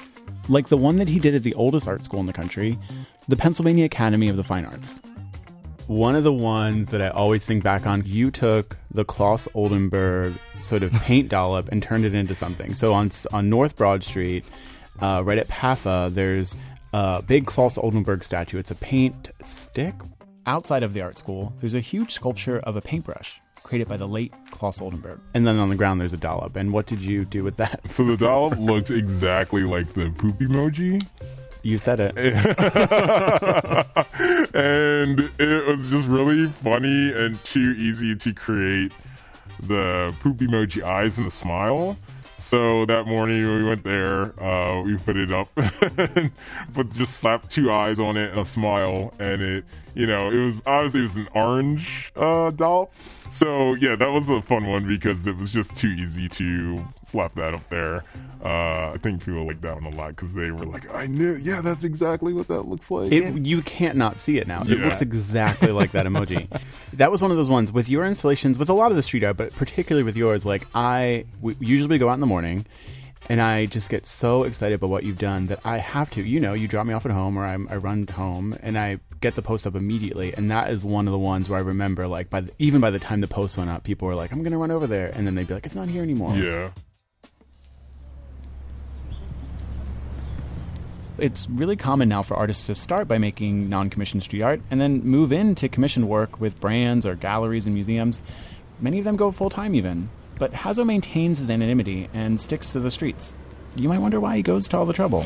Like 0.48 0.70
the 0.70 0.78
one 0.78 0.98
that 0.98 1.08
he 1.08 1.20
did 1.20 1.36
at 1.36 1.44
the 1.44 1.54
oldest 1.56 1.88
art 1.88 2.04
school 2.04 2.20
in 2.20 2.26
the 2.26 2.34
country, 2.34 2.78
the 3.28 3.36
Pennsylvania 3.36 3.86
Academy 3.86 4.30
of 4.30 4.38
the 4.38 4.44
Fine 4.44 4.66
Arts. 4.66 5.00
One 5.88 6.16
of 6.16 6.24
the 6.24 6.34
ones 6.34 6.92
that 6.92 7.02
I 7.02 7.10
always 7.10 7.46
think 7.46 7.64
back 7.64 7.88
on, 7.88 8.04
you 8.06 8.30
took 8.32 8.78
the 8.92 9.04
Claes 9.04 9.48
Oldenburg 9.54 10.34
sort 10.60 10.84
of 10.84 10.92
paint 10.94 11.30
dollop 11.36 11.70
and 11.70 11.82
turned 11.82 12.06
it 12.06 12.14
into 12.14 12.36
something. 12.36 12.74
So 12.74 12.94
on 12.94 13.10
on 13.34 13.50
North 13.50 13.76
Broad 13.76 14.04
Street, 14.04 14.46
uh, 15.02 15.24
right 15.26 15.38
at 15.38 15.48
PAFA, 15.48 16.14
there's 16.14 16.60
a 16.94 17.22
big 17.22 17.46
Claes 17.46 17.78
Oldenburg 17.78 18.24
statue. 18.24 18.58
It's 18.58 18.72
a 18.72 18.76
paint 18.76 19.30
stick. 19.44 19.96
Outside 20.50 20.82
of 20.82 20.94
the 20.94 21.02
art 21.02 21.16
school, 21.16 21.54
there's 21.60 21.76
a 21.76 21.80
huge 21.80 22.12
sculpture 22.12 22.58
of 22.58 22.76
a 22.76 22.82
paintbrush 22.82 23.40
created 23.62 23.88
by 23.88 23.98
the 23.98 24.08
late 24.08 24.34
Claes 24.50 24.82
Oldenburg. 24.82 25.20
And 25.36 25.46
then 25.46 25.60
on 25.60 25.70
the 25.70 25.76
ground, 25.76 26.02
there's 26.02 26.12
a 26.12 26.18
dollop. 26.18 26.56
And 26.56 26.74
what 26.74 26.88
did 26.88 27.02
you 27.02 27.24
do 27.24 27.44
with 27.44 27.58
that? 27.58 27.88
So 27.88 28.04
the 28.04 28.18
doll 28.18 28.50
looked 28.50 28.90
exactly 28.90 29.62
like 29.62 29.94
the 29.94 30.10
poop 30.10 30.40
emoji. 30.40 31.06
You 31.62 31.78
said 31.78 32.00
it. 32.00 32.18
and 34.56 35.20
it 35.38 35.68
was 35.68 35.92
just 35.92 36.08
really 36.08 36.48
funny 36.48 37.14
and 37.14 37.44
too 37.44 37.76
easy 37.78 38.16
to 38.16 38.34
create 38.34 38.92
the 39.62 40.16
poop 40.20 40.38
emoji 40.38 40.82
eyes 40.82 41.20
and 41.20 41.28
the 41.28 41.32
smile. 41.32 41.96
So 42.40 42.86
that 42.86 43.06
morning 43.06 43.44
we 43.44 43.64
went 43.66 43.84
there, 43.84 44.42
uh, 44.42 44.82
we 44.82 44.98
put 44.98 45.18
it 45.18 45.32
up, 45.32 45.50
but 45.56 46.90
just 46.92 47.16
slapped 47.16 47.50
two 47.50 47.70
eyes 47.70 48.00
on 48.00 48.16
it 48.16 48.32
and 48.32 48.40
a 48.40 48.46
smile, 48.46 49.14
and 49.20 49.42
it, 49.42 49.66
you 49.94 50.08
know, 50.08 50.32
it 50.32 50.38
was 50.38 50.64
obviously 50.66 51.02
it 51.02 51.04
was 51.04 51.18
an 51.18 51.28
orange 51.36 52.14
uh, 52.16 52.50
doll. 52.52 52.92
So 53.32 53.76
yeah, 53.76 53.96
that 53.96 54.12
was 54.12 54.30
a 54.30 54.42
fun 54.42 54.66
one 54.66 54.88
because 54.88 55.28
it 55.28 55.38
was 55.38 55.54
just 55.54 55.76
too 55.76 55.90
easy 55.90 56.28
to 56.30 56.86
slap 57.06 57.34
that 57.36 57.54
up 57.54 57.68
there. 57.70 58.04
Uh, 58.44 58.92
I 58.94 58.98
think 59.00 59.24
people 59.24 59.46
liked 59.46 59.62
that 59.62 59.76
one 59.82 59.94
a 59.94 59.96
lot 59.96 60.16
because 60.16 60.34
they 60.34 60.50
were 60.52 60.66
like, 60.66 60.94
"I 60.94 61.08
knew, 61.08 61.36
yeah, 61.36 61.62
that's 61.62 61.84
exactly 61.84 62.34
what 62.34 62.48
that 62.48 62.64
looks 62.64 62.90
like." 62.90 63.12
It, 63.12 63.38
you 63.38 63.62
can't 63.62 63.98
not 63.98 64.20
see 64.20 64.38
it 64.38 64.48
now. 64.48 64.62
It 64.64 64.80
looks 64.80 65.02
exactly 65.02 65.72
like 65.72 65.92
that 65.92 66.06
emoji. 66.06 66.48
that 66.94 67.12
was 67.12 67.22
one 67.22 67.32
of 67.32 67.38
those 67.38 67.50
ones 67.50 67.72
with 67.72 67.90
your 67.90 68.06
installations, 68.06 68.58
with 68.58 68.70
a 68.70 68.74
lot 68.74 68.92
of 68.92 68.98
the 68.98 69.04
street 69.04 69.24
art, 69.24 69.38
but 69.38 69.54
particularly 69.56 70.04
with 70.04 70.16
yours. 70.16 70.46
Like 70.46 70.66
I 70.74 71.26
usually 71.60 71.98
go 71.98 72.10
out 72.10 72.14
in 72.14 72.22
the 72.22 72.28
morning, 72.28 72.66
and 73.28 73.42
I 73.42 73.66
just 73.66 73.90
get 73.90 74.06
so 74.06 74.44
excited 74.44 74.76
about 74.76 74.90
what 74.90 75.04
you've 75.04 75.20
done 75.20 75.48
that 75.48 75.66
I 75.66 75.78
have 75.78 76.10
to. 76.12 76.24
You 76.24 76.40
know, 76.40 76.54
you 76.54 76.68
drop 76.68 76.88
me 76.88 76.94
off 76.94 77.06
at 77.06 77.12
home, 77.12 77.38
or 77.38 77.46
I'm, 77.46 77.68
I 77.70 77.76
run 77.76 78.08
home, 78.08 78.58
and 78.62 78.80
I 78.80 79.00
get 79.22 79.36
the 79.36 79.42
post 79.42 79.68
up 79.68 79.76
immediately. 79.76 80.34
And 80.34 80.50
that 80.52 80.72
is 80.72 80.84
one 80.84 81.08
of 81.08 81.12
the 81.12 81.20
ones 81.20 81.50
where 81.50 81.60
I 81.60 81.62
remember, 81.62 82.08
like, 82.08 82.30
by 82.30 82.42
the, 82.42 82.52
even 82.60 82.82
by 82.82 82.90
the 82.90 83.00
time 83.00 83.22
the 83.22 83.28
post 83.28 83.58
went 83.58 83.70
up, 83.70 83.84
people 83.84 84.08
were 84.08 84.16
like, 84.16 84.32
"I'm 84.32 84.44
gonna 84.44 84.58
run 84.58 84.72
over 84.72 84.88
there," 84.88 85.12
and 85.14 85.26
then 85.26 85.36
they'd 85.36 85.48
be 85.48 85.54
like, 85.54 85.66
"It's 85.66 85.76
not 85.76 85.88
here 85.88 86.04
anymore." 86.04 86.36
yeah. 86.36 86.72
It's 91.18 91.50
really 91.50 91.76
common 91.76 92.08
now 92.08 92.24
for 92.24 92.38
artists 92.38 92.66
to 92.68 92.76
start 92.76 93.08
by 93.08 93.18
making 93.18 93.68
non 93.68 93.90
commissioned 93.90 94.24
street 94.24 94.42
art 94.42 94.62
and 94.72 94.80
then 94.80 95.04
move 95.04 95.34
into 95.34 95.68
commissioned 95.68 96.08
work 96.08 96.40
with 96.40 96.62
brands 96.62 97.06
or 97.06 97.16
galleries 97.16 97.66
and 97.66 97.74
museums. 97.74 98.22
Many 98.80 99.00
of 99.00 99.06
them 99.06 99.18
go 99.18 99.30
full 99.32 99.50
time 99.50 99.76
even. 99.76 100.10
But 100.38 100.54
Hazo 100.54 100.86
maintains 100.86 101.40
his 101.40 101.50
anonymity 101.50 102.08
and 102.14 102.40
sticks 102.40 102.72
to 102.72 102.80
the 102.80 102.90
streets. 102.90 103.36
You 103.76 103.90
might 103.90 104.00
wonder 104.00 104.22
why 104.22 104.38
he 104.38 104.42
goes 104.42 104.70
to 104.70 104.78
all 104.78 104.86
the 104.86 104.94
trouble. 104.94 105.26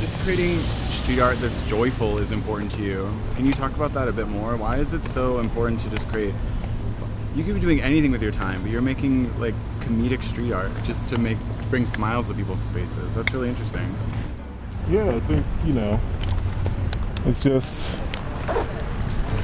Just 0.00 0.16
creating 0.20 0.58
street 0.58 1.20
art 1.20 1.40
that's 1.40 1.62
joyful 1.68 2.18
is 2.18 2.32
important 2.32 2.70
to 2.72 2.82
you. 2.82 3.10
Can 3.34 3.46
you 3.46 3.52
talk 3.52 3.74
about 3.74 3.92
that 3.94 4.08
a 4.08 4.12
bit 4.12 4.28
more? 4.28 4.56
Why 4.56 4.76
is 4.76 4.92
it 4.92 5.06
so 5.06 5.40
important 5.40 5.80
to 5.80 5.90
just 5.90 6.08
create? 6.08 6.34
You 7.34 7.44
could 7.44 7.54
be 7.54 7.60
doing 7.60 7.80
anything 7.80 8.12
with 8.12 8.22
your 8.22 8.32
time, 8.32 8.62
but 8.62 8.70
you're 8.70 8.82
making 8.82 9.38
like 9.40 9.54
comedic 9.80 10.22
street 10.22 10.52
art 10.52 10.70
just 10.84 11.08
to 11.10 11.18
make 11.18 11.38
bring 11.70 11.86
smiles 11.86 12.28
to 12.28 12.34
people's 12.34 12.70
faces. 12.70 13.14
That's 13.14 13.32
really 13.32 13.48
interesting. 13.48 13.94
Yeah, 14.88 15.08
I 15.08 15.20
think, 15.20 15.44
you 15.64 15.74
know, 15.74 16.00
it's 17.26 17.42
just 17.42 17.94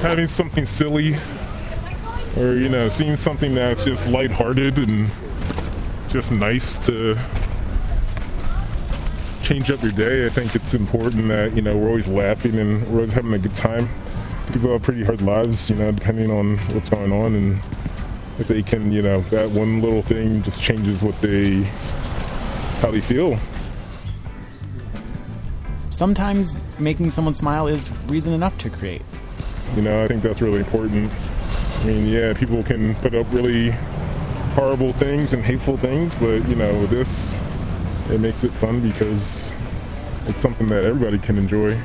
having 0.01 0.27
something 0.27 0.65
silly 0.65 1.17
or, 2.37 2.53
you 2.55 2.69
know, 2.69 2.89
seeing 2.89 3.17
something 3.17 3.53
that's 3.53 3.85
just 3.85 4.07
lighthearted 4.07 4.77
and 4.77 5.09
just 6.09 6.31
nice 6.31 6.79
to 6.87 7.17
change 9.45 9.69
up 9.69 9.81
your 9.83 9.91
day. 9.91 10.25
I 10.25 10.29
think 10.29 10.55
it's 10.55 10.73
important 10.73 11.27
that, 11.27 11.55
you 11.55 11.61
know, 11.61 11.77
we're 11.77 11.89
always 11.89 12.07
laughing 12.07 12.57
and 12.57 12.85
we're 12.87 13.01
always 13.01 13.13
having 13.13 13.31
a 13.31 13.37
good 13.37 13.53
time. 13.53 13.87
People 14.51 14.71
have 14.71 14.81
pretty 14.81 15.03
hard 15.03 15.21
lives, 15.21 15.69
you 15.69 15.75
know, 15.75 15.91
depending 15.91 16.31
on 16.31 16.57
what's 16.73 16.89
going 16.89 17.11
on. 17.11 17.35
And 17.35 17.59
if 18.39 18.47
they 18.47 18.63
can, 18.63 18.91
you 18.91 19.03
know, 19.03 19.21
that 19.29 19.51
one 19.51 19.81
little 19.81 20.01
thing 20.01 20.41
just 20.41 20.59
changes 20.59 21.03
what 21.03 21.19
they, 21.21 21.61
how 22.81 22.89
they 22.89 23.01
feel. 23.01 23.37
Sometimes 25.91 26.55
making 26.79 27.11
someone 27.11 27.35
smile 27.35 27.67
is 27.67 27.91
reason 28.07 28.33
enough 28.33 28.57
to 28.57 28.71
create. 28.71 29.03
You 29.75 29.83
know, 29.83 30.03
I 30.03 30.07
think 30.07 30.23
that's 30.23 30.41
really 30.41 30.59
important. 30.59 31.11
I 31.81 31.83
mean, 31.85 32.07
yeah, 32.07 32.33
people 32.33 32.63
can 32.63 32.95
put 32.95 33.13
up 33.13 33.27
really 33.31 33.71
horrible 34.55 34.91
things 34.93 35.33
and 35.33 35.43
hateful 35.43 35.77
things, 35.77 36.15
but 36.15 36.47
you 36.47 36.55
know, 36.55 36.85
this, 36.87 37.34
it 38.09 38.19
makes 38.19 38.43
it 38.43 38.51
fun 38.53 38.81
because 38.81 39.51
it's 40.27 40.39
something 40.39 40.67
that 40.67 40.83
everybody 40.83 41.17
can 41.17 41.37
enjoy. 41.37 41.79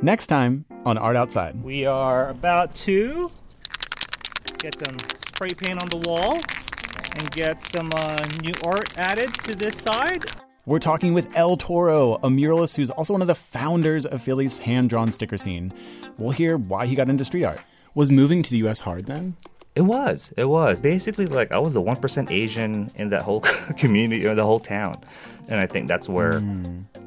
Next 0.00 0.28
time 0.28 0.64
on 0.84 0.96
Art 0.96 1.16
Outside. 1.16 1.62
We 1.62 1.84
are 1.84 2.28
about 2.30 2.74
to 2.76 3.30
get 4.58 4.78
some 4.78 4.96
spray 5.18 5.50
paint 5.50 5.82
on 5.82 5.88
the 5.90 6.08
wall 6.08 6.40
and 7.16 7.30
get 7.30 7.60
some 7.60 7.90
uh, 7.94 8.24
new 8.42 8.52
art 8.64 8.96
added 8.98 9.32
to 9.44 9.54
this 9.54 9.76
side. 9.76 10.24
We're 10.66 10.78
talking 10.78 11.14
with 11.14 11.34
El 11.34 11.56
Toro, 11.56 12.16
a 12.16 12.28
muralist 12.28 12.76
who's 12.76 12.90
also 12.90 13.14
one 13.14 13.22
of 13.22 13.28
the 13.28 13.34
founders 13.34 14.04
of 14.04 14.20
Philly's 14.22 14.58
hand 14.58 14.90
drawn 14.90 15.10
sticker 15.12 15.38
scene. 15.38 15.72
We'll 16.18 16.32
hear 16.32 16.58
why 16.58 16.86
he 16.86 16.94
got 16.94 17.08
into 17.08 17.24
street 17.24 17.44
art. 17.44 17.60
Was 17.94 18.10
moving 18.10 18.42
to 18.42 18.50
the 18.50 18.58
US 18.68 18.80
hard 18.80 19.06
then? 19.06 19.36
It 19.74 19.82
was. 19.82 20.32
It 20.36 20.44
was. 20.44 20.80
Basically, 20.80 21.26
like, 21.26 21.52
I 21.52 21.58
was 21.58 21.72
the 21.72 21.80
1% 21.80 22.30
Asian 22.30 22.90
in 22.96 23.10
that 23.10 23.22
whole 23.22 23.40
community 23.78 24.26
or 24.26 24.34
the 24.34 24.44
whole 24.44 24.60
town. 24.60 25.02
And 25.48 25.58
I 25.58 25.66
think 25.66 25.88
that's 25.88 26.08
where 26.08 26.42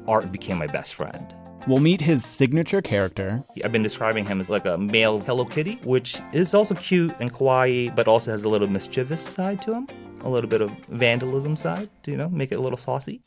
art 0.08 0.32
became 0.32 0.58
my 0.58 0.66
best 0.66 0.94
friend. 0.94 1.32
We'll 1.68 1.78
meet 1.78 2.00
his 2.00 2.24
signature 2.24 2.82
character, 2.82 3.44
I've 3.64 3.70
been 3.70 3.84
describing 3.84 4.26
him 4.26 4.40
as 4.40 4.50
like 4.50 4.66
a 4.66 4.76
male 4.76 5.20
Hello 5.20 5.44
Kitty, 5.44 5.78
which 5.84 6.18
is 6.32 6.54
also 6.54 6.74
cute 6.74 7.14
and 7.20 7.32
kawaii, 7.32 7.94
but 7.94 8.08
also 8.08 8.32
has 8.32 8.42
a 8.42 8.48
little 8.48 8.66
mischievous 8.66 9.20
side 9.22 9.62
to 9.62 9.74
him. 9.74 9.86
A 10.22 10.28
little 10.28 10.50
bit 10.50 10.60
of 10.60 10.72
vandalism 10.88 11.54
side, 11.54 11.88
you 12.04 12.16
know, 12.16 12.28
make 12.28 12.50
it 12.50 12.56
a 12.56 12.60
little 12.60 12.76
saucy. 12.76 13.22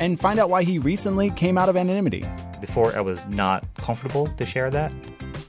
and 0.00 0.18
find 0.18 0.40
out 0.40 0.48
why 0.48 0.62
he 0.62 0.78
recently 0.78 1.28
came 1.32 1.58
out 1.58 1.68
of 1.68 1.76
anonymity. 1.76 2.24
Before, 2.58 2.96
I 2.96 3.02
was 3.02 3.26
not 3.26 3.66
comfortable 3.74 4.28
to 4.28 4.46
share 4.46 4.70
that 4.70 4.90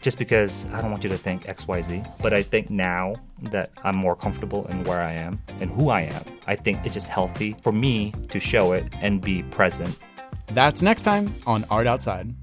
just 0.02 0.18
because 0.18 0.66
I 0.74 0.82
don't 0.82 0.92
want 0.92 1.06
you 1.06 1.10
to 1.10 1.18
think 1.18 1.44
XYZ. 1.46 2.06
But 2.22 2.34
I 2.34 2.44
think 2.44 2.70
now 2.70 3.16
that 3.44 3.72
I'm 3.84 3.96
more 3.96 4.16
comfortable 4.16 4.68
in 4.68 4.84
where 4.84 5.00
I 5.00 5.14
am 5.14 5.42
and 5.62 5.72
who 5.72 5.90
I 5.90 6.02
am, 6.02 6.26
I 6.48 6.58
think 6.58 6.80
it's 6.84 6.94
just 6.94 7.08
healthy 7.08 7.56
for 7.62 7.72
me 7.72 8.14
to 8.28 8.42
show 8.42 8.74
it 8.74 8.94
and 9.00 9.22
be 9.22 9.44
present. 9.44 9.98
That's 10.54 10.82
next 10.82 11.04
time 11.04 11.34
on 11.48 11.66
Art 11.70 11.88
Outside. 11.88 12.36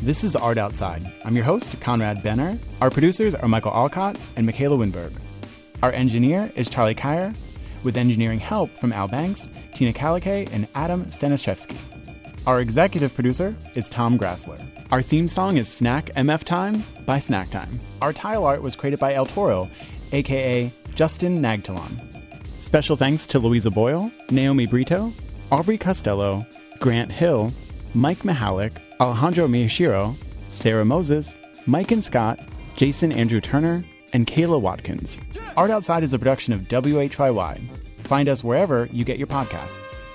This 0.00 0.22
is 0.22 0.36
Art 0.36 0.58
Outside. 0.58 1.12
I'm 1.24 1.34
your 1.34 1.44
host, 1.44 1.80
Conrad 1.80 2.22
Benner. 2.22 2.56
Our 2.80 2.90
producers 2.90 3.34
are 3.34 3.48
Michael 3.48 3.72
Alcott 3.72 4.16
and 4.36 4.46
Michaela 4.46 4.76
Winberg. 4.76 5.12
Our 5.82 5.90
engineer 5.90 6.52
is 6.54 6.68
Charlie 6.68 6.94
Kaier, 6.94 7.34
with 7.82 7.96
engineering 7.96 8.38
help 8.38 8.78
from 8.78 8.92
Al 8.92 9.08
Banks, 9.08 9.48
Tina 9.74 9.92
Kalikay, 9.92 10.48
and 10.52 10.68
Adam 10.76 11.06
Staniszewski. 11.06 11.99
Our 12.46 12.60
executive 12.60 13.14
producer 13.14 13.54
is 13.74 13.88
Tom 13.90 14.18
Grassler. 14.18 14.64
Our 14.90 15.02
theme 15.02 15.28
song 15.28 15.58
is 15.58 15.70
Snack 15.70 16.06
MF 16.16 16.42
Time 16.44 16.82
by 17.04 17.18
Snack 17.18 17.50
Time. 17.50 17.78
Our 18.00 18.12
tile 18.14 18.44
art 18.44 18.62
was 18.62 18.74
created 18.74 18.98
by 18.98 19.14
El 19.14 19.26
Toro, 19.26 19.68
aka 20.12 20.72
Justin 20.94 21.38
Nagtalon. 21.40 22.00
Special 22.62 22.96
thanks 22.96 23.26
to 23.26 23.38
Louisa 23.38 23.70
Boyle, 23.70 24.10
Naomi 24.30 24.66
Brito, 24.66 25.12
Aubrey 25.52 25.76
Costello, 25.76 26.46
Grant 26.78 27.12
Hill, 27.12 27.52
Mike 27.94 28.20
Mahalik, 28.20 28.72
Alejandro 29.00 29.46
Miyashiro, 29.46 30.14
Sarah 30.50 30.84
Moses, 30.84 31.34
Mike 31.66 31.90
and 31.90 32.04
Scott, 32.04 32.40
Jason 32.74 33.12
Andrew 33.12 33.40
Turner, 33.40 33.84
and 34.14 34.26
Kayla 34.26 34.60
Watkins. 34.60 35.20
Art 35.58 35.70
Outside 35.70 36.02
is 36.02 36.14
a 36.14 36.18
production 36.18 36.54
of 36.54 36.62
WHYY. 36.62 37.60
Find 38.02 38.28
us 38.28 38.42
wherever 38.42 38.88
you 38.92 39.04
get 39.04 39.18
your 39.18 39.26
podcasts. 39.26 40.06